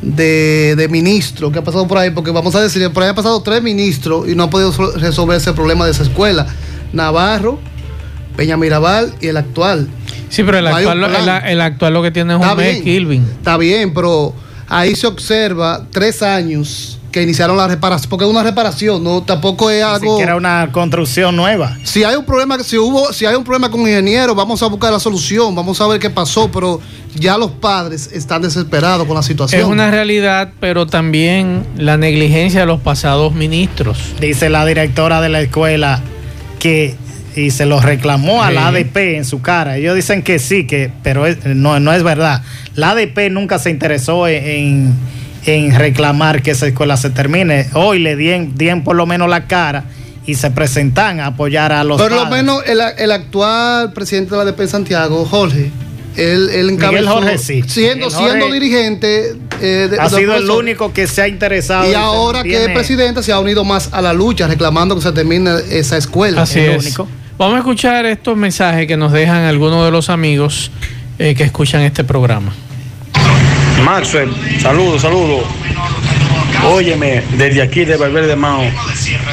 [0.01, 3.15] de, de ministros que ha pasado por ahí, porque vamos a decir, por ahí han
[3.15, 6.45] pasado tres ministros y no han podido sol- resolver ese problema de esa escuela.
[6.93, 7.59] Navarro,
[8.37, 9.87] Peña Mirabal y el actual.
[10.29, 12.81] Sí, pero el No actual, el, el actual lo que tiene es Está un mes,
[12.81, 13.23] Kilvin.
[13.23, 14.33] está bien, pero
[14.67, 19.69] ahí se observa tres años que iniciaron la reparación, porque es una reparación, no tampoco
[19.69, 20.11] es Ni algo...
[20.17, 21.77] siquiera una construcción nueva.
[21.83, 24.91] Si hay un problema, si hubo, si hay un problema con ingeniero, vamos a buscar
[24.91, 26.81] la solución, vamos a ver qué pasó, pero
[27.17, 29.61] ya los padres están desesperados con la situación.
[29.61, 33.97] Es una realidad, pero también la negligencia de los pasados ministros.
[34.19, 36.01] Dice la directora de la escuela
[36.59, 36.95] que
[37.37, 38.67] y se lo reclamó a la.
[38.67, 39.77] ADP en su cara.
[39.77, 42.41] Ellos dicen que sí, que pero es- no, no es verdad.
[42.75, 44.93] La ADP nunca se interesó en, en
[45.45, 47.67] reclamar que esa escuela se termine.
[47.73, 49.85] Hoy le dien, dien por lo menos la cara
[50.25, 54.37] y se presentan a apoyar a los Por lo menos el, el actual presidente de
[54.37, 55.71] la DP en Santiago, Jorge,
[56.17, 57.61] él, él encabezó, Jorge, sí.
[57.67, 61.89] siendo, Jorge siendo dirigente eh, de- ha sido el único que se ha interesado.
[61.91, 65.11] Y ahora que es presidente se ha unido más a la lucha, reclamando que se
[65.11, 66.41] termine esa escuela.
[66.43, 66.85] Así el es.
[66.85, 67.07] único.
[67.37, 70.71] Vamos a escuchar estos mensajes que nos dejan algunos de los amigos
[71.19, 72.53] eh, que escuchan este programa.
[73.83, 75.45] Maxwell, saludos, saludos.
[76.63, 78.63] Óyeme, desde aquí de Valverde Mao.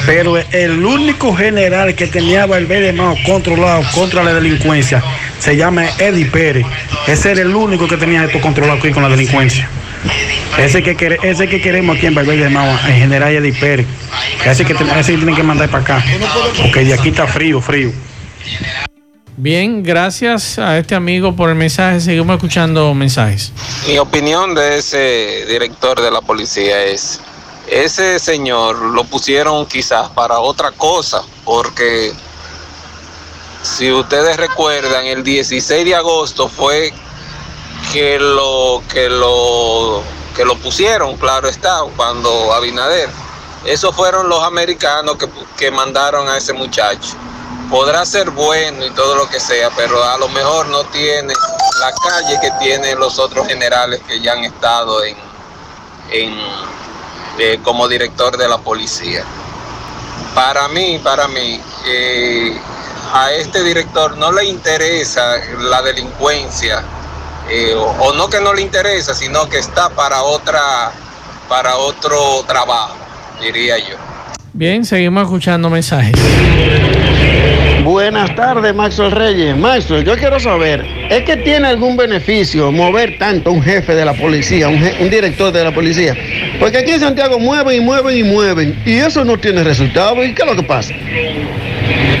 [0.05, 5.03] Pero el único general que tenía Valverde Mao controlado contra la delincuencia
[5.39, 6.65] se llama Eddie Pérez.
[7.07, 9.67] Ese era el único que tenía esto controlado aquí con la delincuencia.
[10.57, 13.87] Ese que, ese que queremos aquí en Valverde Mao, el general Eddie Pérez.
[14.45, 16.05] Ese que, ese que tienen que mandar para acá.
[16.61, 17.91] Porque de aquí está frío, frío.
[19.35, 21.99] Bien, gracias a este amigo por el mensaje.
[21.99, 23.51] Seguimos escuchando mensajes.
[23.87, 27.19] Mi opinión de ese director de la policía es
[27.67, 32.13] ese señor lo pusieron quizás para otra cosa, porque
[33.63, 36.93] si ustedes recuerdan, el 16 de agosto fue
[37.91, 40.03] que lo que lo
[40.35, 43.09] que lo pusieron, claro está, cuando Abinader.
[43.65, 47.15] Esos fueron los americanos que, que mandaron a ese muchacho.
[47.69, 51.33] Podrá ser bueno y todo lo que sea, pero a lo mejor no tiene
[51.79, 55.17] la calle que tienen los otros generales que ya han estado en,
[56.11, 56.37] en
[57.39, 59.23] eh, como director de la policía.
[60.35, 62.61] Para mí, para mí, eh,
[63.13, 66.83] a este director no le interesa la delincuencia,
[67.49, 70.91] eh, o, o no que no le interesa, sino que está para otra,
[71.49, 72.95] para otro trabajo,
[73.39, 74.12] diría yo.
[74.55, 76.13] Bien, seguimos escuchando mensajes.
[77.83, 79.57] Buenas tardes, Maxwell Reyes.
[79.57, 84.13] Maxwell, yo quiero saber, ¿es que tiene algún beneficio mover tanto un jefe de la
[84.13, 86.15] policía, un, un director de la policía?
[86.59, 90.23] Porque aquí en Santiago mueven y mueven y mueven, y eso no tiene resultado.
[90.23, 90.93] ¿Y qué es lo que pasa?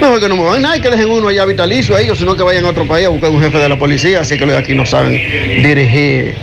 [0.01, 2.43] Mejor que no muevan nada y que dejen uno allá vitalicio a ellos, sino que
[2.43, 4.59] vayan a otro país a buscar un jefe de la policía, así que los de
[4.61, 5.13] aquí no saben
[5.63, 6.35] dirigir,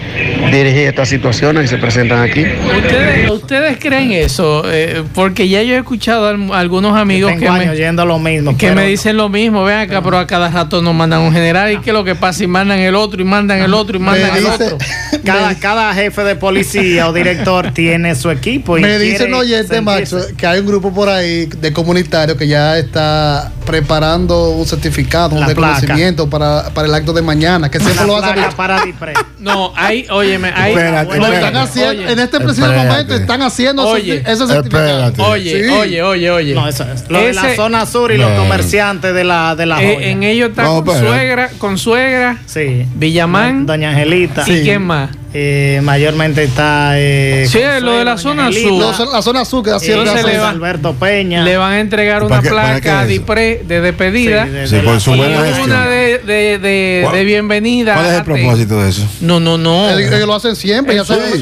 [0.50, 2.44] dirigir estas situaciones y se presentan aquí.
[2.76, 4.62] ¿Ustedes, ustedes creen eso?
[4.66, 8.56] Eh, porque ya yo he escuchado a al- algunos amigos que me, yendo lo mismo.
[8.56, 9.64] que pero me dicen lo mismo.
[9.64, 11.72] Ven acá, pero a cada rato nos mandan un general.
[11.72, 12.44] ¿Y qué es lo que pasa?
[12.44, 14.78] Y mandan el otro, y mandan el otro, y mandan el otro.
[15.24, 18.78] Cada, cada jefe de policía o director tiene su equipo.
[18.78, 21.72] Y Me dice quiere un oyente, sentirse- Macho, que hay un grupo por ahí de
[21.74, 27.12] comunitarios que ya está uh, preparando un certificado, un La reconocimiento para, para el acto
[27.12, 28.34] de mañana, que siempre lo hacen.
[28.34, 29.12] placa para Dipre.
[29.40, 30.72] No, hay, óyeme, hay.
[30.72, 31.46] Espérate, Lo espérate.
[31.46, 32.12] están haciendo, Oye.
[32.12, 32.88] en este preciso Espérate.
[32.90, 34.16] momento están haciendo Oye.
[34.18, 35.06] ese, ese certificado.
[35.06, 35.22] Espérate.
[35.22, 35.70] Oye, Sí.
[35.70, 36.54] oye, oye, oye.
[36.54, 37.08] No, eso es.
[37.08, 38.28] Lo de la zona sur y No.
[38.28, 41.78] los comerciantes de la, de la Eh, en ellos está No, con pero- suegra, con
[41.78, 42.84] suegra, Sí.
[42.96, 43.64] Villamán.
[43.64, 44.42] Doña Angelita.
[44.46, 45.08] ¿Y quién más?
[45.32, 46.98] Eh, mayormente está.
[46.98, 49.08] Eh, Sí, Consuelo, lo de la zona Angelita, sur.
[49.12, 51.44] La zona sur que eh, Alberto Peña.
[51.44, 53.08] Le van a entregar una ¿Para qué- para qué placa eso?
[53.08, 55.46] DIPRE de despedida Sí, de- Sí, de por la su y zona buena sur.
[55.46, 55.70] gestión.
[55.70, 57.94] una de, de, de, ¿Cuál- de bienvenida.
[57.94, 59.06] ¿Cuál es el propósito de eso?
[59.20, 59.90] No, no, no.
[59.90, 61.32] Ellos, lo hacen siempre, ya saben.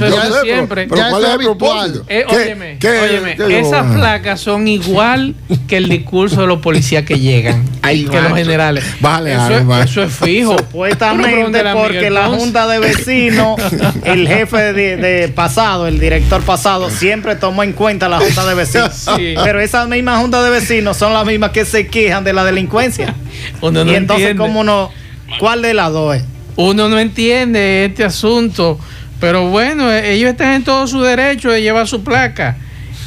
[0.43, 0.87] siempre.
[0.89, 2.05] Pero Ya ¿cuál es el propósito?
[2.09, 5.35] Eh, ¿Qué- óyeme, qué- óyeme, esas placas son igual
[5.67, 8.85] que el discurso de los policías que llegan, Ay, que los generales.
[9.01, 9.85] Bájale eso, es, macho.
[9.85, 10.57] eso es fijo.
[10.59, 13.61] Supuestamente porque la junta de vecinos,
[14.05, 18.55] el jefe de, de pasado, el director pasado, siempre tomó en cuenta la junta de
[18.55, 18.95] vecinos.
[19.17, 19.35] Sí.
[19.43, 23.15] Pero esas mismas juntas de vecinos son las mismas que se de la delincuencia.
[23.61, 24.49] Uno no y entonces, entiende.
[24.49, 24.91] ¿cómo no?
[25.39, 26.25] ¿Cuál de las dos es?
[26.57, 28.79] Uno no entiende este asunto,
[29.21, 32.57] pero bueno, eh, ellos están en todo su derecho de llevar su placa.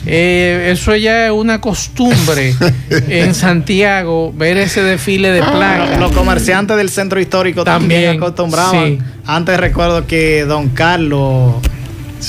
[0.06, 2.56] Eh, eso ya es una costumbre
[2.90, 6.00] en Santiago, ver ese desfile de placas.
[6.00, 8.86] Los comerciantes del centro histórico también, También, acostumbraban.
[8.86, 9.00] sí.
[9.26, 11.56] Antes recuerdo que don Carlos,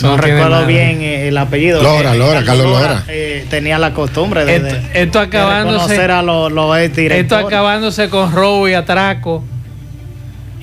[0.00, 0.66] no recuerdo nada.
[0.66, 1.82] bien eh, el apellido.
[1.82, 3.04] Lora, eh, Lora, Carlos Lora.
[3.08, 7.36] eh, tenía la costumbre de, Esto, de- esto de acabándose, reconocer a los, los esto
[7.36, 9.44] acabándose con robo y atraco.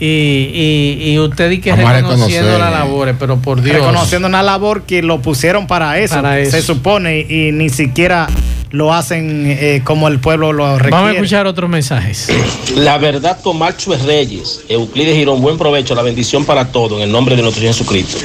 [0.02, 3.76] Y, y, y usted y que Vamos reconociendo las labores, pero por Dios.
[3.76, 6.52] reconociendo una labor que lo pusieron para eso, Para eso.
[6.52, 8.28] se supone, y ni siquiera
[8.72, 10.92] lo hacen eh, como el pueblo lo requiere.
[10.96, 12.30] Vamos a escuchar otros mensajes.
[12.78, 17.12] La verdad con Maxwell Reyes, Euclides Girón, buen provecho, la bendición para todos en el
[17.12, 18.20] nombre de nuestro Señor Jesucristo.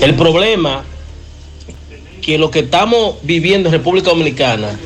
[0.00, 0.82] El problema
[2.22, 4.78] que lo que estamos viviendo en República Dominicana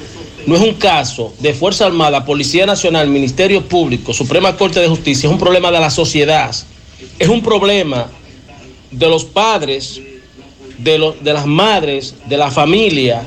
[0.44, 5.28] no es un caso de Fuerza Armada, Policía Nacional, Ministerio Público, Suprema Corte de Justicia,
[5.28, 6.54] es un problema de la sociedad,
[7.18, 8.10] es un problema
[8.90, 10.00] de los padres,
[10.78, 13.22] de, de las madres, de la familia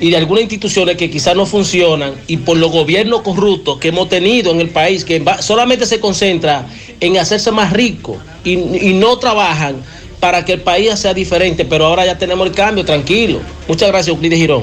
[0.00, 4.10] y de algunas instituciones que quizás no funcionan y por los gobiernos corruptos que hemos
[4.10, 6.68] tenido en el país, que solamente se concentra
[7.00, 8.56] en hacerse más rico y
[8.94, 9.76] no trabajan
[10.24, 13.40] para que el país sea diferente, pero ahora ya tenemos el cambio, tranquilo.
[13.68, 14.62] Muchas gracias, Euclides Girón.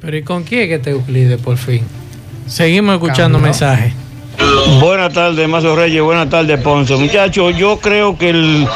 [0.00, 1.82] Pero ¿y con quién es que te Euclides, por fin?
[2.46, 3.92] Seguimos escuchando mensajes.
[4.78, 6.00] Buenas tardes, Mazo Reyes.
[6.00, 6.94] Buenas tardes, Ponce.
[6.94, 8.68] Muchachos, yo creo que el,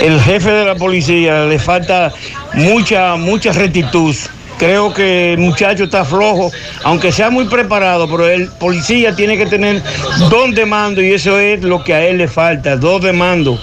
[0.00, 2.10] el jefe de la policía le falta
[2.54, 4.16] mucha, mucha rectitud.
[4.58, 6.50] Creo que el muchacho está flojo,
[6.84, 9.82] aunque sea muy preparado, pero el policía tiene que tener
[10.30, 13.60] dos de mando y eso es lo que a él le falta, dos de mando.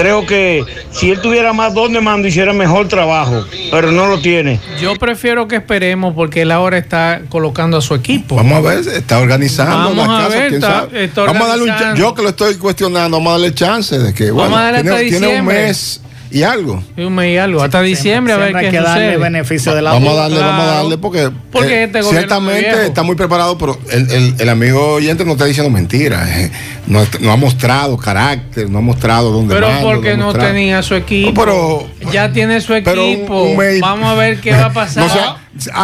[0.00, 4.18] Creo que si él tuviera más dos de mando hiciera mejor trabajo, pero no lo
[4.20, 4.58] tiene.
[4.80, 8.36] Yo prefiero que esperemos porque él ahora está colocando a su equipo.
[8.36, 11.04] Vamos a ver, está organizando Vamos la a ver, quién está- sabe.
[11.04, 14.14] está vamos a darle un yo que lo estoy cuestionando, vamos a darle chance de
[14.14, 16.82] que Vamos bueno, a darle tiene, hasta tiene un mes y algo.
[16.96, 17.62] Y un mes y algo.
[17.62, 20.52] Hasta diciembre a ver qué hay que darle beneficio de la Vamos a darle, Claro.
[20.52, 22.78] vamos a darle, porque, Porque eh, este ciertamente viejo.
[22.80, 26.28] está muy preparado, pero el, el- el amigo oyente no está diciendo mentiras.
[26.30, 26.50] eh.
[26.86, 31.34] No, no ha mostrado carácter, no ha mostrado dónde Pero porque no tenía su equipo.
[31.44, 33.42] pero- ya tiene su un- equipo.
[33.44, 35.04] un Vamos a ver qué va a pasar.
[35.04, 35.36] No sea,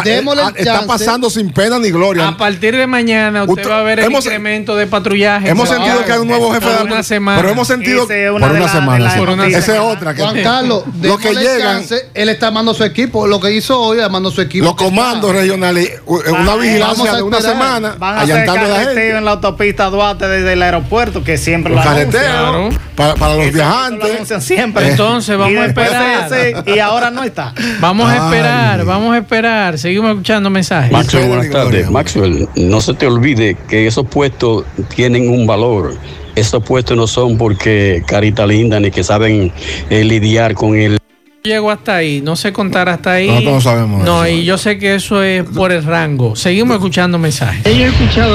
[0.03, 2.25] Démosle ah, está pasando sin pena ni gloria.
[2.29, 5.49] a partir de mañana usted, Usted- va a ver el hemos- incremento de patrullaje.
[5.49, 7.37] Hemos sentido que hay un nuevo jefe Por de una semana.
[7.37, 9.15] Pero hemos sentido una por una semana.
[9.35, 9.63] noticias.
[9.63, 10.13] Esa es otra.
[10.13, 13.27] Que, Juan Carlos, lo que llegan, chance, él está armando su equipo.
[13.27, 14.63] Lo que hizo hoy, armando su equipo.
[14.65, 19.25] los comandos regionales, u- una Vamos vigilancia de una semana, Van a hacer carreteo en
[19.25, 22.69] la autopista Duarte desde el aeropuerto, que siempre lo Claro.
[22.95, 24.43] para, para los viajantes.
[24.43, 24.91] siempre.
[24.91, 26.63] Entonces, vamos a esperar.
[26.65, 27.53] y ahora no está.
[27.81, 29.56] Vamos a esperar, vamos a esperar.
[29.77, 30.91] Seguimos escuchando mensajes.
[30.91, 31.89] Maxwell, buenas tardes.
[31.89, 34.65] Maxwell, no se te olvide que esos puestos
[34.95, 35.95] tienen un valor.
[36.35, 39.51] Esos puestos no son porque carita linda ni que saben
[39.89, 40.99] eh, lidiar con el
[41.47, 43.27] Llego hasta ahí, no sé contar hasta ahí.
[43.27, 44.35] Nosotros no sabemos No, eso.
[44.35, 46.35] y yo sé que eso es por el rango.
[46.35, 47.63] Seguimos escuchando mensajes.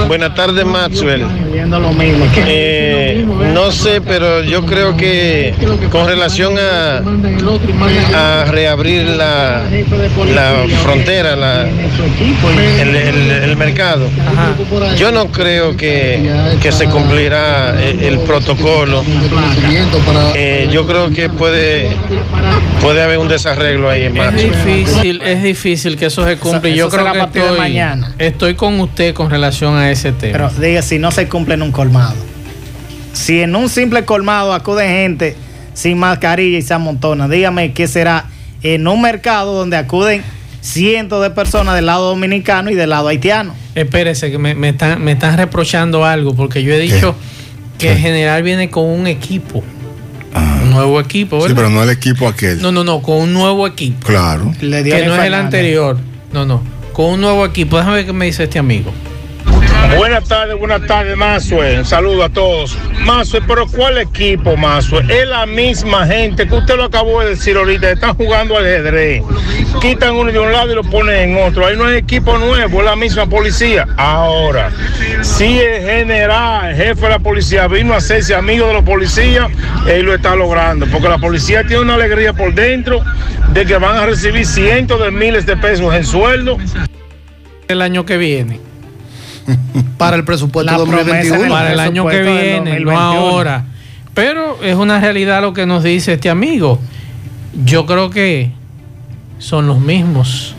[0.08, 1.26] Buenas tardes, Maxwell.
[2.46, 5.54] Eh, no sé, pero yo creo que
[5.90, 7.02] con relación a,
[8.14, 9.62] a reabrir la,
[10.34, 14.06] la frontera, la- el, el- el mercado,
[14.96, 19.04] yo no creo que, que se cumplirá el, el protocolo.
[20.34, 21.88] Eh, yo creo que puede,
[22.80, 24.38] puede haber un desarreglo ahí en Es marzo.
[24.46, 26.68] difícil, es difícil que eso se cumpla.
[26.68, 28.14] y Eso- yo eso creo que estoy, mañana.
[28.18, 30.32] estoy con usted con relación a ese tema.
[30.32, 32.14] Pero diga, si no se cumple en un colmado.
[33.12, 35.36] Si en un simple colmado acude gente
[35.74, 38.26] sin mascarilla y se amontona, dígame qué será
[38.62, 40.22] en un mercado donde acuden
[40.60, 43.54] cientos de personas del lado dominicano y del lado haitiano.
[43.74, 47.14] Espérese, que me, me están, me están reprochando algo, porque yo he dicho
[47.78, 49.64] que el general viene con un equipo.
[50.72, 52.60] Nuevo equipo, Sí, pero no el equipo aquel.
[52.60, 54.06] No, no, no, con un nuevo equipo.
[54.06, 54.52] Claro.
[54.60, 55.98] Le dio Que no es el anterior.
[56.32, 56.62] No, no.
[56.92, 57.76] Con un nuevo equipo.
[57.76, 58.92] Déjame ver qué me dice este amigo.
[59.96, 61.84] Buenas tardes, buenas tardes, Mazue.
[61.84, 62.76] Saludo a todos.
[63.04, 65.04] Mazue, pero ¿cuál equipo, Mazue?
[65.08, 67.90] Es la misma gente que usted lo acabó de decir ahorita.
[67.90, 69.22] Están jugando ajedrez.
[69.80, 71.66] Quitan uno de un lado y lo ponen en otro.
[71.66, 73.86] Ahí no hay equipo nuevo, es la misma policía.
[73.96, 74.70] Ahora,
[75.22, 79.50] si el general, el jefe de la policía, vino a hacerse amigo de los policías,
[79.86, 80.86] él lo está logrando.
[80.86, 83.02] Porque la policía tiene una alegría por dentro
[83.52, 86.58] de que van a recibir cientos de miles de pesos en sueldo.
[87.68, 88.71] El año que viene.
[89.98, 91.30] Para el presupuesto La 2021.
[91.36, 92.98] promesa para el año que viene, no 2021.
[93.00, 93.64] ahora.
[94.14, 96.78] Pero es una realidad lo que nos dice este amigo.
[97.64, 98.50] Yo creo que
[99.38, 100.54] son los mismos.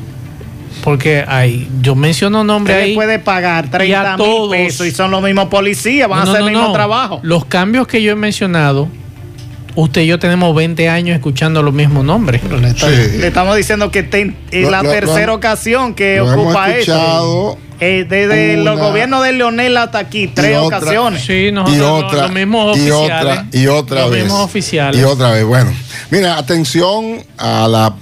[0.83, 2.93] Porque hay, yo menciono nombres ahí.
[2.95, 4.51] puede pagar y 30 a mil todos.
[4.51, 6.73] pesos y son los mismos policías, van No, a hacer no, el mismo no.
[6.73, 7.19] trabajo.
[7.23, 8.89] Los cambios que yo he mencionado,
[9.75, 12.41] usted y yo tenemos 20 años escuchando los mismos nombres.
[12.43, 16.31] Le, está- le estamos diciendo que ten- es Lo- la lo- tercera ocasión que lo
[16.31, 17.57] hemos ocupa escuchado eso.
[17.79, 21.25] Eh, desde los gobiernos de Leonel hasta aquí, tres otra- ocasiones.
[21.25, 23.33] Sí, y otra, los mismos y oficiales.
[23.39, 24.23] otra, y otra los vez.
[24.23, 25.01] mismos oficiales.
[25.01, 25.43] Y otra vez.
[25.43, 25.71] Bueno,
[26.09, 27.93] mira, atención a la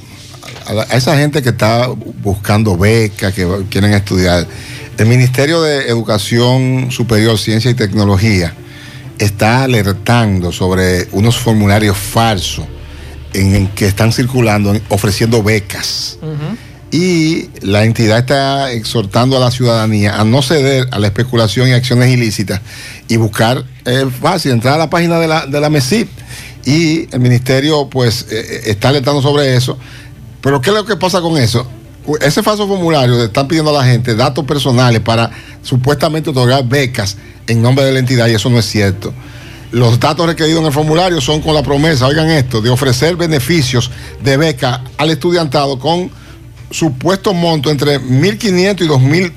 [0.67, 1.87] a, la- a esa gente que está
[2.21, 4.45] buscando becas, que quieren estudiar.
[4.97, 8.53] El Ministerio de Educación Superior, Ciencia y Tecnología
[9.21, 12.65] está alertando sobre unos formularios falsos
[13.33, 16.17] en, en que están circulando ofreciendo becas.
[16.91, 21.71] Y la entidad está exhortando a la ciudadanía a no ceder a la especulación y
[21.71, 22.59] acciones ilícitas
[23.07, 26.09] y buscar, eh, fácil, entrar a la página de la, de la MESIP.
[26.65, 29.77] Y el ministerio, pues, eh, está alertando sobre eso.
[30.41, 31.65] Pero, ¿qué es lo que pasa con eso?
[32.19, 35.31] Ese falso formulario le están pidiendo a la gente datos personales para
[35.61, 37.15] supuestamente otorgar becas
[37.51, 39.13] en nombre de la entidad y eso no es cierto.
[39.71, 43.89] Los datos requeridos en el formulario son con la promesa, oigan esto, de ofrecer beneficios
[44.21, 46.11] de beca al estudiantado con
[46.69, 49.31] supuesto monto entre 1.500 y 2.000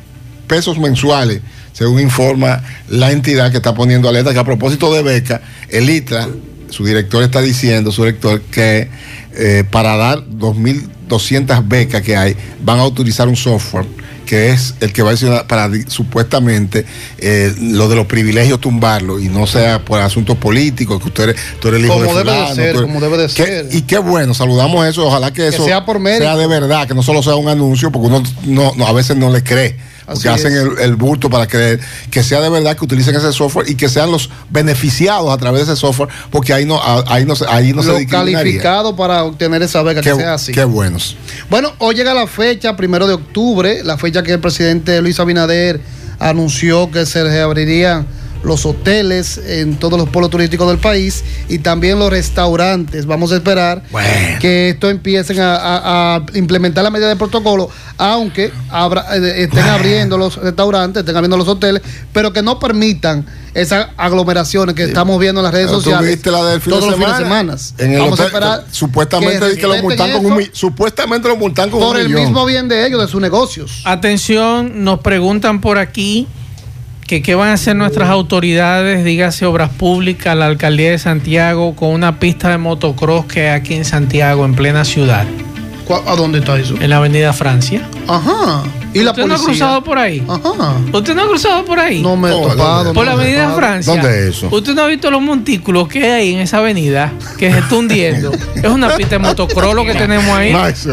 [0.46, 1.40] pesos mensuales,
[1.72, 6.28] según informa la entidad que está poniendo alerta, que a propósito de beca, el ITRA,
[6.70, 8.88] su director está diciendo, su director, que
[9.36, 13.86] eh, para dar 2.200 becas que hay, van a utilizar un software
[14.26, 16.86] que es el que va a decir para supuestamente
[17.18, 21.68] eh, lo de los privilegios tumbarlo y no sea por asuntos políticos, que usted tú
[21.68, 23.44] eres el hijo Como de debe de fulano, ser, tú eres- como debe de que-
[23.44, 23.66] ser.
[23.72, 26.24] Y qué bueno, saludamos eso, ojalá que Que eso sea por mérito.
[26.24, 29.14] sea de verdad, que no solo sea un anuncio, porque uno no, no- a veces
[29.18, 29.76] no le cree.
[30.06, 30.58] Porque Así hacen es.
[30.62, 31.80] el, el bulto para creer
[32.10, 35.66] que sea de verdad que utilicen ese software y que sean los beneficiados a través
[35.66, 38.38] de ese software, porque ahí no, ahí no, se- ahí no se Los discriminaría.
[38.38, 40.52] calificados para obtener esa beca, Qué, que sea así.
[40.52, 41.16] qué buenos.
[41.48, 45.80] Bueno, hoy llega la fecha, primero de octubre, la fecha que el presidente Luis Abinader
[46.18, 48.06] anunció que se reabrirían
[48.44, 53.06] los hoteles en todos los polos turísticos del país y también los restaurantes.
[53.06, 53.82] Vamos a esperar
[54.40, 59.64] que esto empiecen a, a- a implementar la medida de protocolo, aunque abra- eh, estén
[59.64, 61.82] abriendo los restaurantes, estén abriendo los hoteles,
[62.12, 63.24] pero que no permitan
[63.54, 66.84] esas aglomeraciones que estamos viendo en las redes Pero sociales viste la del fin todos
[66.84, 67.56] de los fines de semana.
[67.58, 67.84] semana.
[67.84, 71.70] En el Vamos a esperar supuestamente que que lo multan con un supuestamente lo multan
[71.70, 72.22] con por un el millón.
[72.24, 73.82] mismo bien de ellos, de sus negocios.
[73.84, 76.26] Atención, nos preguntan por aquí
[77.06, 81.90] que qué van a hacer nuestras autoridades, dígase Obras Públicas, la Alcaldía de Santiago, con
[81.90, 85.26] una pista de motocross que hay aquí en Santiago, en plena ciudad.
[86.06, 86.74] ¿A dónde está eso?
[86.80, 87.82] En la Avenida Francia.
[88.08, 88.62] Ajá.
[88.92, 90.22] ¿Y la ¿Usted no ha cruzado por ahí?
[90.28, 90.74] Ajá.
[90.92, 92.00] ¿Usted no ha cruzado por ahí?
[92.00, 92.92] No me he topado.
[92.92, 93.58] Por la no Avenida topado.
[93.58, 93.92] Francia.
[93.92, 94.48] ¿Dónde es eso?
[94.52, 97.12] ¿Usted no ha visto los montículos que hay ahí en esa avenida?
[97.36, 98.30] Que se está hundiendo.
[98.54, 100.52] es una pista de motocross lo que tenemos ahí.
[100.52, 100.86] Max,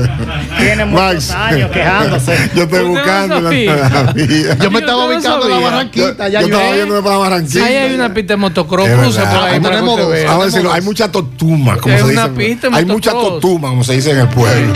[0.57, 2.49] Tiene muchos años quejándose.
[2.55, 4.13] yo estoy ¿Usted no buscando la, la.
[4.59, 6.29] Yo me estaba ubicando en la barranquita.
[6.29, 7.65] Yo yo, estaba viendo para Barranquilla.
[7.65, 8.87] Ahí hay una pista de motocross.
[8.89, 10.73] Es Cruza por ahí Ah, tenemos dos.
[10.73, 12.47] hay mucha totuma, como se una dice.
[12.47, 14.73] pista de hay mucha totuma, como se dice en el pueblo.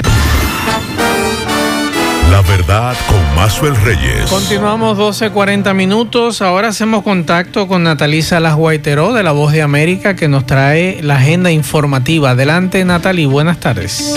[2.31, 4.29] La verdad con Mazuel Reyes.
[4.29, 6.41] Continuamos 12.40 minutos.
[6.41, 11.01] Ahora hacemos contacto con Natalisa Las Guaiteró de La Voz de América que nos trae
[11.01, 12.31] la agenda informativa.
[12.31, 13.27] Adelante, Natalie.
[13.27, 14.15] Buenas tardes.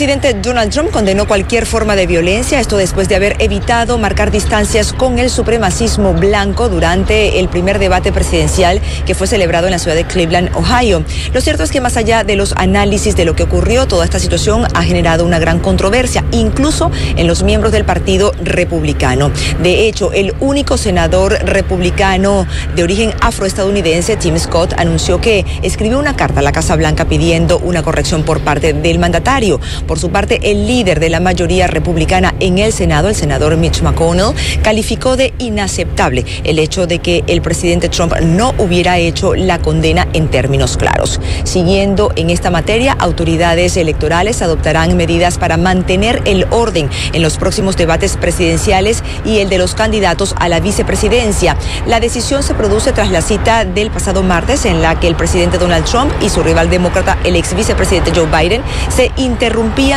[0.00, 4.94] Presidente Donald Trump condenó cualquier forma de violencia, esto después de haber evitado marcar distancias
[4.94, 9.94] con el supremacismo blanco durante el primer debate presidencial que fue celebrado en la ciudad
[9.94, 11.04] de Cleveland, Ohio.
[11.34, 14.18] Lo cierto es que más allá de los análisis de lo que ocurrió, toda esta
[14.18, 19.30] situación ha generado una gran controversia, incluso en los miembros del Partido Republicano.
[19.62, 26.16] De hecho, el único senador republicano de origen afroestadounidense, Tim Scott, anunció que escribió una
[26.16, 29.60] carta a la Casa Blanca pidiendo una corrección por parte del mandatario.
[29.90, 33.82] Por su parte, el líder de la mayoría republicana en el Senado, el senador Mitch
[33.82, 39.58] McConnell, calificó de inaceptable el hecho de que el presidente Trump no hubiera hecho la
[39.58, 41.20] condena en términos claros.
[41.42, 47.76] Siguiendo en esta materia, autoridades electorales adoptarán medidas para mantener el orden en los próximos
[47.76, 51.56] debates presidenciales y el de los candidatos a la vicepresidencia.
[51.88, 55.58] La decisión se produce tras la cita del pasado martes en la que el presidente
[55.58, 59.10] Donald Trump y su rival demócrata, el ex vicepresidente Joe Biden, se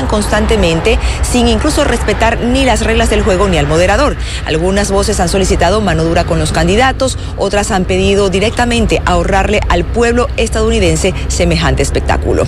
[0.07, 0.97] constantemente
[1.29, 4.15] sin incluso respetar ni las reglas del juego ni al moderador.
[4.45, 9.83] Algunas voces han solicitado mano dura con los candidatos, otras han pedido directamente ahorrarle al
[9.83, 12.47] pueblo estadounidense semejante espectáculo.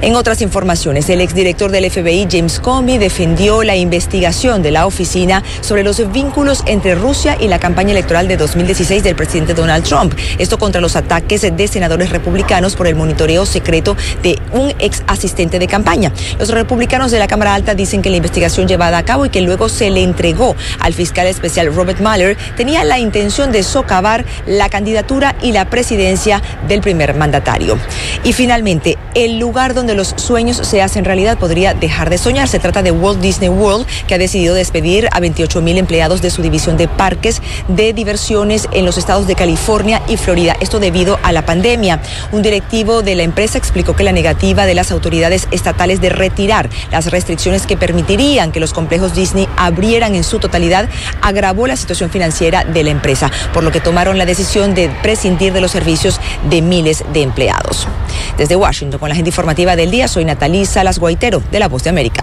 [0.00, 5.44] En otras informaciones, el exdirector del FBI, James Comey, defendió la investigación de la oficina
[5.60, 10.14] sobre los vínculos entre Rusia y la campaña electoral de 2016 del presidente Donald Trump.
[10.38, 15.60] Esto contra los ataques de senadores republicanos por el monitoreo secreto de un ex asistente
[15.60, 16.12] de campaña.
[16.38, 19.40] Los republicanos de la Cámara Alta dicen que la investigación llevada a cabo y que
[19.40, 24.68] luego se le entregó al fiscal especial Robert Mueller tenía la intención de socavar la
[24.68, 27.76] candidatura y la presidencia del primer mandatario.
[28.22, 32.46] Y finalmente, el lugar donde los sueños se hacen realidad podría dejar de soñar.
[32.46, 36.30] Se trata de Walt Disney World, que ha decidido despedir a 28 mil empleados de
[36.30, 40.56] su división de parques de diversiones en los estados de California y Florida.
[40.60, 42.00] Esto debido a la pandemia.
[42.30, 46.51] Un directivo de la empresa explicó que la negativa de las autoridades estatales de retirar
[46.90, 50.88] las restricciones que permitirían que los complejos Disney abrieran en su totalidad
[51.22, 55.52] agravó la situación financiera de la empresa, por lo que tomaron la decisión de prescindir
[55.52, 57.88] de los servicios de miles de empleados.
[58.36, 61.84] Desde Washington, con la gente informativa del día, soy Natalí Salas Guaitero, de La Voz
[61.84, 62.22] de América.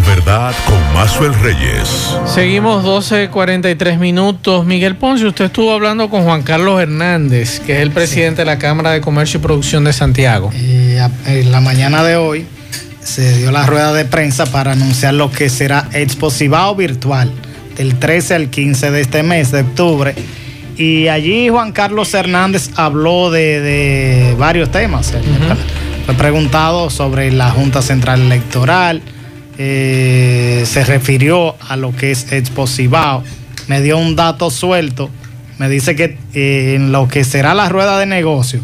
[0.00, 2.16] La verdad con Mazuel Reyes.
[2.24, 4.64] Seguimos 12.43 minutos.
[4.64, 8.58] Miguel Ponce, usted estuvo hablando con Juan Carlos Hernández, que es el presidente de la
[8.58, 10.50] Cámara de Comercio y Producción de Santiago.
[10.54, 12.46] Y a- en la mañana de hoy
[13.02, 17.30] se dio la rueda de prensa para anunciar lo que será Expo Cibao virtual
[17.76, 20.14] del 13 al 15 de este mes de octubre.
[20.78, 25.12] Y allí Juan Carlos Hernández habló de, de varios temas.
[25.12, 25.22] Él
[26.06, 29.02] Fue preguntado sobre la Junta Central Electoral,
[29.62, 33.22] eh, se refirió a lo que es Expo Cibao,
[33.68, 35.10] me dio un dato suelto,
[35.58, 38.60] me dice que eh, en lo que será la rueda de negocio,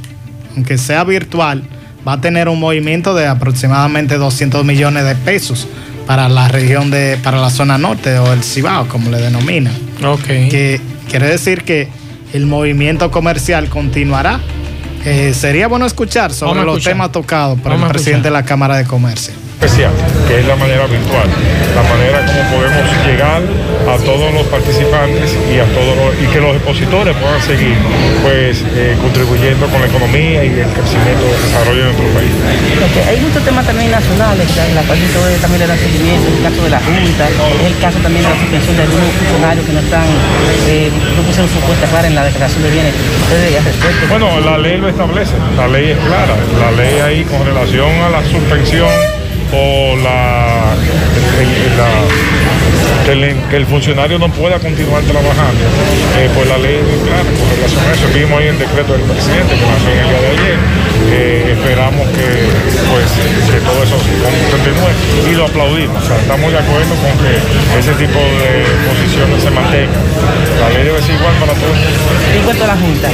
[0.54, 1.64] aunque sea virtual,
[2.08, 5.68] va a tener un movimiento de aproximadamente 200 millones de pesos
[6.06, 9.74] para la región de, para la zona norte o el Cibao, como le denominan.
[10.02, 10.24] Ok.
[10.24, 10.80] Que
[11.10, 11.88] quiere decir que
[12.32, 14.40] el movimiento comercial continuará.
[15.04, 16.94] Eh, sería bueno escuchar sobre los escuchar.
[16.94, 19.34] temas tocados por Vamos el presidente de la Cámara de Comercio.
[19.56, 19.90] Especial,
[20.28, 21.24] que es la manera virtual,
[21.72, 23.40] la manera como podemos llegar
[23.88, 27.72] a todos los participantes y a todos los- y que los expositores puedan seguir
[28.20, 32.32] pues eh, contribuyendo con la economía y el crecimiento y el desarrollo de nuestro país.
[33.08, 34.44] Hay muchos temas también nacionales,
[34.76, 37.98] la parte de- también le da seguimiento, el caso de la Junta, es el caso
[38.04, 40.06] también de la suspensión de algunos funcionarios que no están,
[40.68, 42.92] eh, no pusieron su puesta clara en la declaración de bienes.
[43.24, 44.04] Ustedes respecto.
[44.12, 48.10] Bueno, la ley lo establece, la ley es clara, la ley ahí con relación a
[48.10, 48.92] la suspensión
[49.52, 50.74] o la,
[51.40, 55.62] el- que, el, funcionario no pueda continuar trabajando,
[56.18, 58.06] eh, pues la ley es clara con relación a eso.
[58.12, 60.58] Vimos ahí el decreto del presidente que nació en el día de ayer,
[61.54, 62.26] esperamos que,
[62.90, 63.06] pues,
[63.46, 63.94] que todo eso
[64.50, 67.32] continúe y lo aplaudimos, estamos de acuerdo con que
[67.78, 70.02] ese tipo de posiciones se mantengan.
[70.60, 71.78] La ley debe ser igual para todos.
[72.46, 73.10] A la Junta.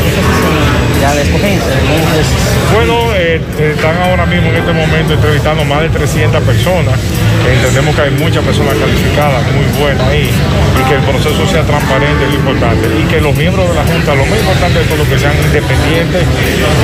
[2.75, 7.01] Bueno, eh, eh, están ahora mismo en este momento entrevistando más de 300 personas.
[7.49, 12.29] Entendemos que hay muchas personas calificadas, muy buenas ahí, y que el proceso sea transparente
[12.29, 12.85] es importante.
[12.93, 16.25] Y que los miembros de la Junta, lo más importante de todo, que sean independientes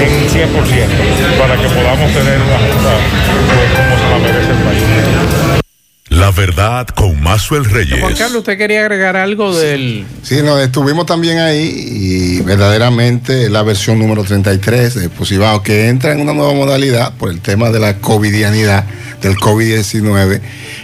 [0.00, 5.37] en 100%, para que podamos tener una Junta pues, como se la merece el país.
[6.18, 8.00] La verdad con Mazuel Reyes.
[8.00, 10.04] Juan Carlos, ¿usted quería agregar algo del...
[10.24, 16.10] Sí, nos estuvimos también ahí y verdaderamente la versión número 33 de Posibao que entra
[16.10, 18.84] en una nueva modalidad por el tema de la covidianidad,
[19.22, 20.40] del COVID-19,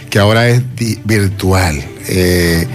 [0.09, 0.63] que ahora es
[1.03, 1.83] virtual.
[2.07, 2.65] Eh,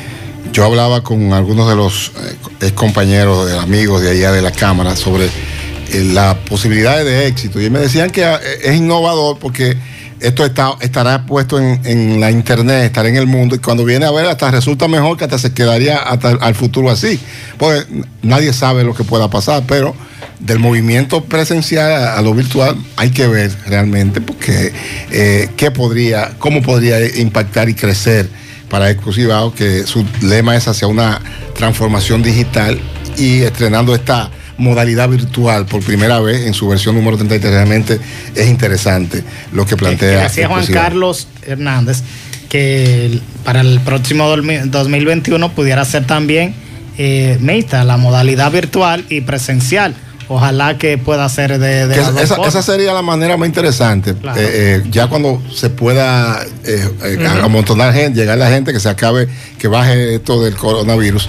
[0.53, 4.53] yo hablaba con algunos de los eh, ex compañeros, de amigos de allá de la
[4.53, 9.79] Cámara sobre eh, las posibilidades de éxito y me decían que es innovador porque
[10.21, 14.11] esto está, estará puesto en, la internet, estará en el mundo y cuando viene a
[14.11, 17.19] ver hasta resulta mejor que hasta se quedaría hasta al futuro así.
[17.59, 17.87] Pues
[18.23, 19.95] nadie sabe lo que pueda pasar, pero
[20.39, 24.73] del movimiento presencial a, lo virtual hay que ver realmente porque
[25.11, 28.29] eh, qué podría, cómo podría impactar y crecer
[28.69, 31.21] para Exclusivao, que su lema es hacia una
[31.55, 32.81] transformación digital
[33.19, 34.31] y estrenando esta
[34.61, 37.99] modalidad virtual por primera vez en su versión número 33 realmente
[38.35, 40.65] es interesante lo que plantea decía Juan.
[40.67, 42.03] Carlos Hernández
[42.49, 46.55] que para el próximo dormi- 2021 pudiera ser también
[46.99, 49.95] eh, mixta la modalidad virtual y presencial.
[50.29, 54.15] Ojalá que pueda ser de, de las esa, sería la manera más interesante.
[54.15, 54.41] Claro.
[54.41, 59.29] Eh, eh, ya cuando se pueda eh, amontonar gente, llegar la gente, que se acabe,
[59.59, 61.29] que baje esto del coronavirus,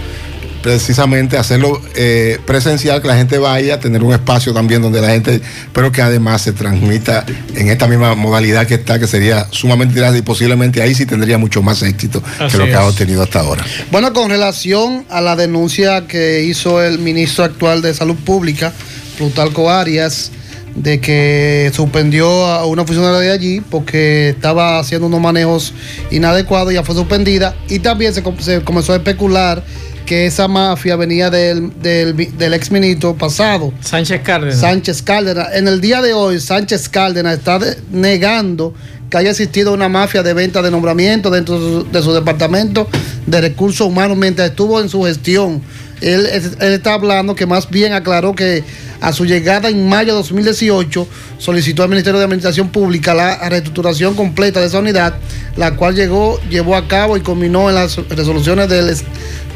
[0.61, 5.09] precisamente hacerlo eh, presencial, que la gente vaya a tener un espacio también donde la
[5.09, 5.41] gente,
[5.73, 10.19] pero que además se transmita en esta misma modalidad que está, que sería sumamente interesante
[10.19, 12.77] y posiblemente ahí sí tendría mucho más éxito Así que lo que es.
[12.77, 13.65] ha obtenido hasta ahora.
[13.91, 18.71] Bueno, con relación a la denuncia que hizo el ministro actual de Salud Pública,
[19.17, 20.31] Plutarco Arias,
[20.75, 25.73] de que suspendió a una funcionaria de allí porque estaba haciendo unos manejos
[26.11, 27.55] inadecuados, ya fue suspendida.
[27.67, 29.63] Y también se, se comenzó a especular
[30.11, 33.71] que esa mafia venía del, del, del exministro pasado.
[33.79, 34.59] Sánchez Cárdenas.
[34.59, 35.47] Sánchez Cárdenas.
[35.53, 38.73] En el día de hoy, Sánchez Cárdenas está de- negando
[39.09, 42.89] que haya existido una mafia de venta de nombramiento dentro de su, de su departamento
[43.25, 45.61] de recursos humanos mientras estuvo en su gestión.
[46.01, 48.63] Él, es- él está hablando que más bien aclaró que
[49.01, 54.15] a su llegada en mayo de 2018 solicitó al Ministerio de Administración Pública la reestructuración
[54.15, 55.15] completa de esa unidad,
[55.57, 59.05] la cual llegó, llevó a cabo y culminó en las resoluciones est-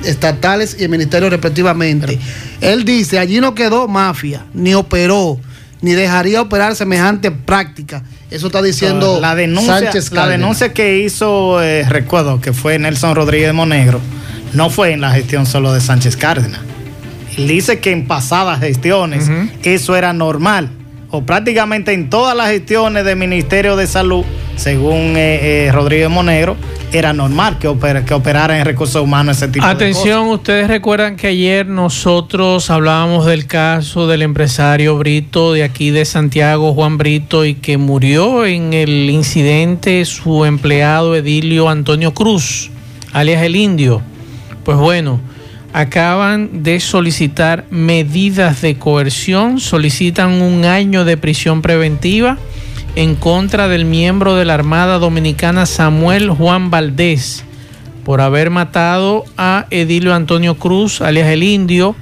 [0.03, 2.19] estatales y el ministerio respectivamente.
[2.61, 5.39] Él dice, allí no quedó mafia, ni operó,
[5.81, 8.03] ni dejaría operar semejante práctica.
[8.31, 13.15] Eso está diciendo la denuncia, Sánchez la denuncia que hizo, eh, recuerdo que fue Nelson
[13.15, 13.99] Rodríguez Monegro,
[14.55, 16.61] no fue en la gestión solo de Sánchez Cárdenas.
[17.37, 19.29] Él dice que en pasadas gestiones
[19.63, 20.69] eso era normal,
[21.11, 24.23] o prácticamente en todas las gestiones del Ministerio de Salud,
[24.55, 26.55] según eh, eh, Rodríguez Monegro,
[26.93, 29.81] era normal que, opera- que operara en recursos humanos ese tipo de cosas.
[29.97, 36.05] Atención, ustedes recuerdan que ayer nosotros hablábamos del caso del empresario Brito de aquí de
[36.05, 42.71] Santiago, Juan Brito, y que murió en el incidente su empleado Edilio Antonio Cruz,
[43.11, 44.01] alias el Indio.
[44.65, 45.21] Pues bueno,
[45.73, 52.37] acaban de solicitar medidas de coerción, solicitan un año de prisión preventiva
[52.95, 57.43] en contra del miembro de la Armada Dominicana Samuel Juan Valdés
[58.03, 61.95] por haber matado a Edilio Antonio Cruz, alias el Indio.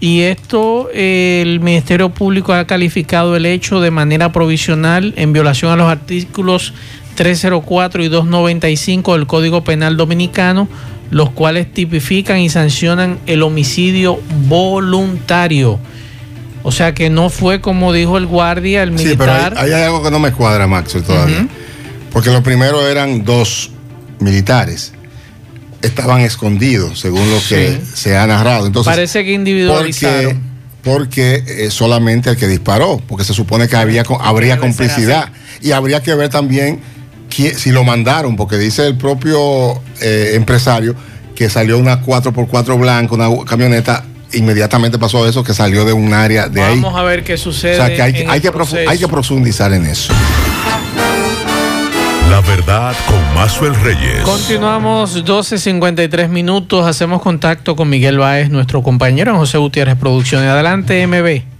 [0.00, 5.76] Y esto el Ministerio Público ha calificado el hecho de manera provisional en violación a
[5.76, 6.74] los artículos
[7.14, 10.68] 304 y 295 del Código Penal Dominicano,
[11.12, 15.78] los cuales tipifican y sancionan el homicidio voluntario.
[16.64, 19.58] O sea que no fue como dijo el guardia, el Sí, pero hay, militar.
[19.64, 21.46] hay algo que no me cuadra, Maxwell, todavía.
[22.12, 23.70] Porque los primeros eran dos
[24.20, 24.92] militares.
[25.82, 27.90] Estaban escondidos, según lo que Sí.
[27.94, 28.66] se ha narrado.
[28.66, 30.40] Entonces, Parece que individualizaron.
[30.82, 35.30] porque eh, solamente el que disparó, porque se supone que había, habría complicidad.
[35.60, 36.80] Y habría que ver también
[37.32, 40.94] si lo mandaron, porque dice el propio eh, empresario
[41.34, 44.04] que salió una 4x4 blanca, una camioneta,
[44.34, 46.80] inmediatamente pasó eso, que salió de un área de ahí.
[46.80, 47.72] Vamos a ver qué sucede.
[47.74, 48.90] O sea que hay, en hay el que profu- proceso.
[48.90, 50.12] hay que profundizar en eso.
[52.30, 54.20] La verdad con Mazuel Reyes.
[54.24, 56.86] Continuamos 12.53 minutos.
[56.86, 60.48] Hacemos contacto con Miguel Báez, nuestro compañero en José Gutiérrez Producciones.
[60.48, 61.51] Adelante, MB.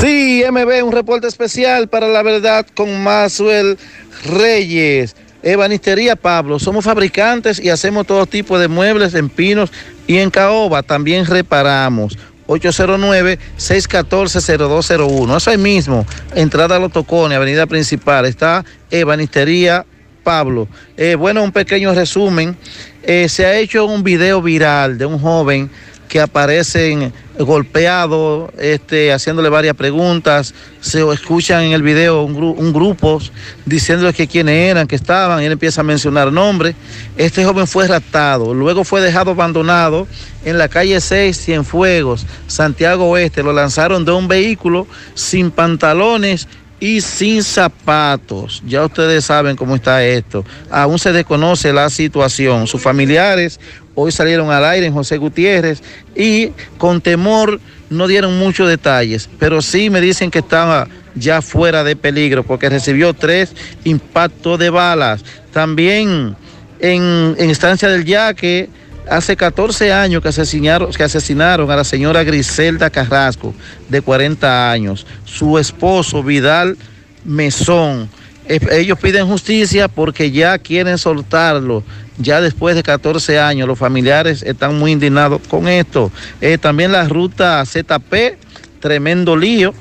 [0.00, 3.76] Sí, MB, un reporte especial para la verdad con Mazuel
[4.24, 5.16] Reyes.
[5.42, 9.72] Ebanistería Pablo, somos fabricantes y hacemos todo tipo de muebles en pinos
[10.06, 10.84] y en caoba.
[10.84, 12.16] También reparamos.
[12.46, 15.36] 809-614-0201.
[15.36, 16.92] Eso ahí mismo, entrada a los
[17.32, 18.24] avenida principal.
[18.24, 19.84] Está Ebanistería
[20.22, 20.68] Pablo.
[20.96, 22.56] Eh, bueno, un pequeño resumen.
[23.02, 25.72] Eh, se ha hecho un video viral de un joven
[26.08, 30.54] que aparece golpeado, este, haciéndole varias preguntas.
[30.80, 33.20] Se escuchan en el video un, gru- un grupo
[33.66, 36.74] diciéndole que quiénes eran, que estaban, y él empieza a mencionar nombres.
[37.16, 40.08] Este joven fue raptado, luego fue dejado abandonado
[40.44, 43.42] en la calle 6, Cienfuegos, Santiago Oeste.
[43.42, 46.48] Lo lanzaron de un vehículo sin pantalones
[46.80, 48.62] y sin zapatos.
[48.66, 50.44] Ya ustedes saben cómo está esto.
[50.70, 52.66] Aún se desconoce la situación.
[52.66, 53.58] Sus familiares
[53.94, 55.82] hoy salieron al aire en José Gutiérrez
[56.14, 57.60] y con temor
[57.90, 62.68] no dieron muchos detalles, pero sí me dicen que estaba ya fuera de peligro porque
[62.68, 63.52] recibió tres
[63.84, 65.24] impactos de balas.
[65.52, 66.36] También
[66.78, 68.68] en, en Estancia del Yaque,
[69.10, 73.54] hace 14 años que asesinaron, que asesinaron a la señora Griselda Carrasco,
[73.88, 75.06] de 40 años.
[75.24, 76.76] Su esposo, Vidal
[77.24, 78.08] Mesón.
[78.46, 81.82] Ellos piden justicia porque ya quieren soltarlo.
[82.16, 86.10] Ya después de 14 años, los familiares están muy indignados con esto.
[86.40, 88.38] Eh, también la ruta ZP,
[88.80, 89.74] tremendo lío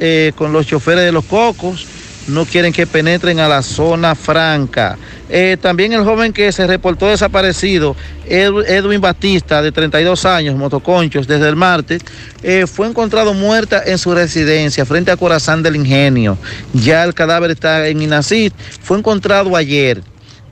[0.00, 1.86] eh, con los choferes de los cocos
[2.28, 4.96] no quieren que penetren a la zona franca.
[5.30, 11.26] Eh, también el joven que se reportó desaparecido, Ed- Edwin Batista, de 32 años, motoconchos,
[11.26, 12.02] desde el martes,
[12.42, 16.38] eh, fue encontrado muerta en su residencia frente a Corazán del Ingenio.
[16.72, 18.52] Ya el cadáver está en Inacid.
[18.82, 20.02] Fue encontrado ayer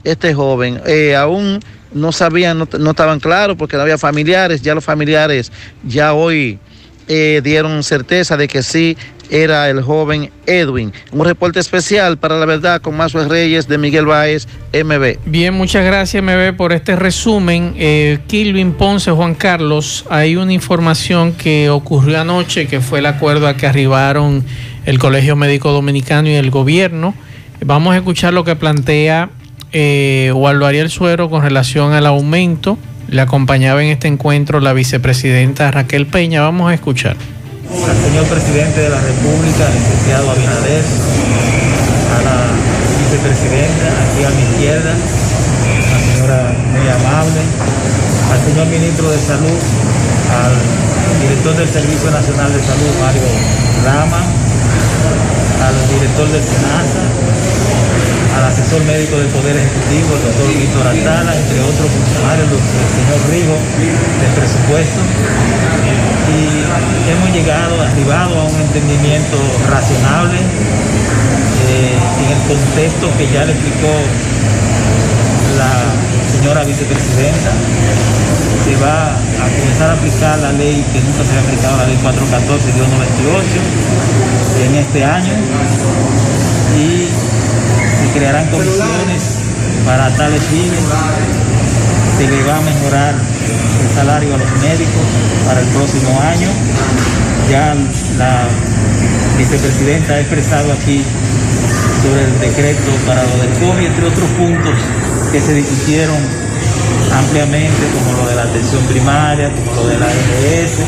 [0.03, 0.81] este joven.
[0.85, 1.59] Eh, aún
[1.93, 4.61] no sabían, no, estaban claros porque no había familiares.
[4.61, 5.51] Ya los familiares
[5.83, 6.59] ya hoy
[7.07, 8.97] dieron certeza de que sí
[9.29, 10.93] era el joven Edwin.
[11.11, 15.17] Un reporte especial para la verdad con Mazuel Reyes de Miguel Báez, MB.
[15.25, 17.73] Bien, muchas gracias, MB, por este resumen.
[17.77, 23.47] Eh, Kilvin Ponce, Juan Carlos, hay una información que ocurrió anoche, que fue el acuerdo
[23.47, 24.43] a que arribaron
[24.85, 27.13] el Colegio Médico Dominicano y el gobierno.
[27.65, 29.29] Vamos a escuchar lo que plantea
[29.73, 32.77] eh, Waldo Ariel Suero con relación al aumento.
[33.09, 36.41] Le acompañaba en este encuentro la vicepresidenta Raquel Peña.
[36.41, 37.15] Vamos a escuchar.
[37.73, 40.83] Al señor presidente de la República, licenciado Abinader,
[42.15, 42.37] a la
[43.03, 46.39] vicepresidenta, aquí a mi izquierda, una señora
[46.71, 47.41] muy amable,
[48.31, 49.59] al señor ministro de Salud,
[50.31, 50.55] al
[51.21, 53.27] director del Servicio Nacional de Salud, Mario
[53.83, 54.21] Rama,
[55.67, 57.03] al director del SENASA,
[58.37, 62.59] al asesor médico del Poder Ejecutivo, el doctor Víctor Atala, entre otros funcionarios, el
[62.93, 63.57] señor Rigo,
[64.21, 65.01] del presupuesto
[66.27, 66.67] y
[67.09, 69.37] hemos llegado, arribado a un entendimiento
[69.69, 73.93] razonable eh, en el contexto que ya le explicó
[75.57, 75.71] la
[76.29, 77.51] señora vicepresidenta.
[78.63, 81.97] Se va a comenzar a aplicar la ley que nunca se había aplicado, la ley
[82.03, 85.33] 414-98 en este año
[86.75, 87.06] y
[87.99, 89.39] se crearán comisiones
[89.85, 90.83] para tales fines
[92.17, 95.05] se le va a mejorar el salario a los médicos
[95.45, 96.49] para el próximo año.
[97.49, 97.75] Ya
[98.17, 98.47] la
[99.37, 101.03] vicepresidenta ha expresado aquí
[102.01, 104.73] sobre el decreto para lo del COVID, entre otros puntos
[105.31, 106.17] que se discutieron
[107.13, 110.79] ampliamente, como lo de la atención primaria, como lo de la ES,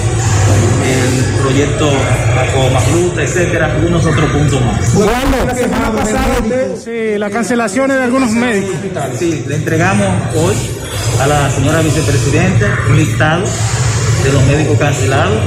[0.83, 1.91] el proyecto
[2.53, 4.95] Coma Fruta, etcétera, algunos otros puntos más.
[5.45, 6.35] La semana pasada,
[6.83, 8.75] sí, las cancelaciones de algunos médicos.
[9.17, 10.55] Sí, le entregamos hoy
[11.21, 13.43] a la señora vicepresidenta un listado
[14.23, 15.43] de los médicos cancelados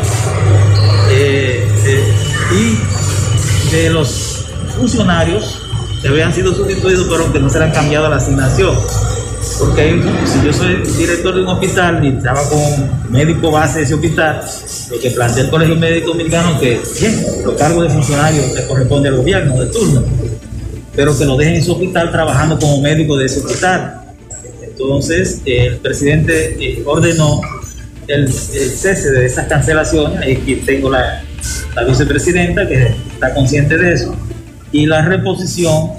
[1.10, 2.14] eh, eh,
[2.52, 4.46] y de los
[4.76, 5.62] funcionarios
[6.00, 8.76] que habían sido sustituidos pero que no se le han cambiado la asignación.
[9.62, 13.94] Porque si yo soy director de un hospital y estaba con médico base de ese
[13.94, 14.42] hospital,
[14.90, 19.08] lo que plantea el Colegio Médico Dominicano que bien, los cargos de funcionarios le corresponde
[19.08, 20.02] al gobierno de turno.
[20.94, 24.00] pero que lo dejen en su hospital trabajando como médico de ese hospital.
[24.62, 27.40] Entonces, el presidente eh, ordenó
[28.08, 31.22] el, el cese de esas cancelaciones, aquí tengo la,
[31.74, 34.14] la vicepresidenta que está consciente de eso,
[34.72, 35.92] y la reposición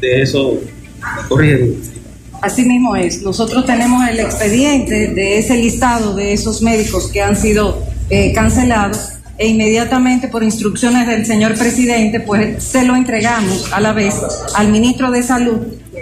[0.00, 0.60] de eso,
[1.28, 1.74] corrige.
[2.40, 3.22] Así mismo es.
[3.22, 9.14] Nosotros tenemos el expediente de ese listado de esos médicos que han sido eh, cancelados
[9.38, 14.14] e inmediatamente por instrucciones del señor presidente, pues se lo entregamos a la vez
[14.56, 15.58] al ministro de Salud,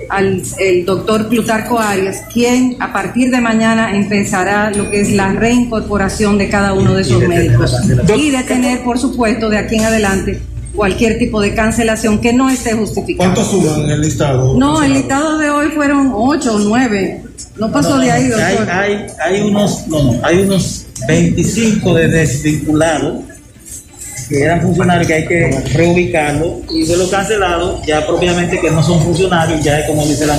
[0.09, 5.33] al el doctor Plutarco Arias, quien a partir de mañana empezará lo que es la
[5.33, 7.75] reincorporación de cada uno de esos médicos
[8.17, 10.41] y detener, por supuesto, de aquí en adelante
[10.77, 13.35] cualquier tipo de cancelación que no esté justificada.
[13.35, 14.55] ¿Cuántos suman en el listado?
[14.57, 17.23] No, el listado de hoy fueron ocho o nueve.
[17.57, 18.71] No pasó de ahí, hay, doctor.
[18.71, 23.26] hay, hay unos, no, no, hay unos 25 de desvinculados
[24.31, 29.03] eran funcionarios que hay que reubicarlos y de los cancelados ya propiamente que no son
[29.03, 30.37] funcionarios ya es como dice la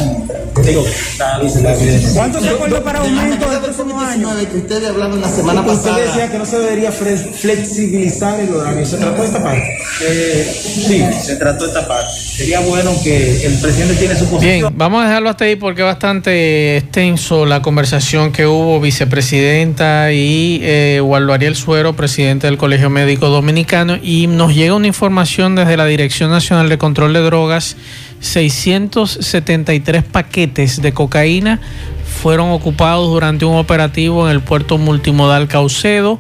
[0.63, 0.85] digo
[1.19, 2.09] la vicepresidenta.
[2.13, 4.29] ¿Cuántos se acuerdan para aumento del próximo año?
[4.51, 5.97] que ustedes hablaron la semana Usted pasada.
[6.05, 8.85] decía que no se debería flexibilizar el horario.
[8.85, 9.77] ¿Se trató de esta parte?
[10.05, 12.11] Eh, sí, se trató de esta parte.
[12.13, 14.59] Sería bueno que el presidente tiene su posición.
[14.59, 20.11] Bien, vamos a dejarlo hasta ahí porque es bastante extenso la conversación que hubo vicepresidenta
[20.11, 25.55] y eh, Waldo Ariel Suero, presidente del Colegio Médico Dominicano, y nos llega una información
[25.55, 27.78] desde la Dirección Nacional de Control de Drogas,
[28.19, 31.59] 673 paquetes de cocaína
[32.21, 36.19] fueron ocupados durante un operativo en el puerto multimodal Caucedo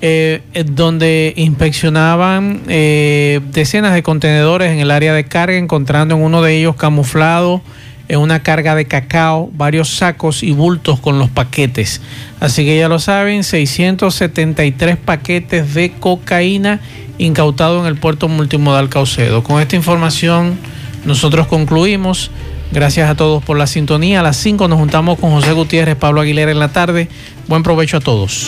[0.00, 6.40] eh, donde inspeccionaban eh, decenas de contenedores en el área de carga, encontrando en uno
[6.40, 7.62] de ellos camuflado
[8.08, 12.00] en una carga de cacao, varios sacos y bultos con los paquetes.
[12.40, 16.80] Así que ya lo saben, 673 paquetes de cocaína
[17.18, 19.42] incautado en el puerto multimodal Caucedo.
[19.42, 20.58] Con esta información
[21.04, 22.30] nosotros concluimos.
[22.70, 24.20] Gracias a todos por la sintonía.
[24.20, 27.08] A las 5 nos juntamos con José Gutiérrez, Pablo Aguilera en la tarde.
[27.46, 28.46] Buen provecho a todos.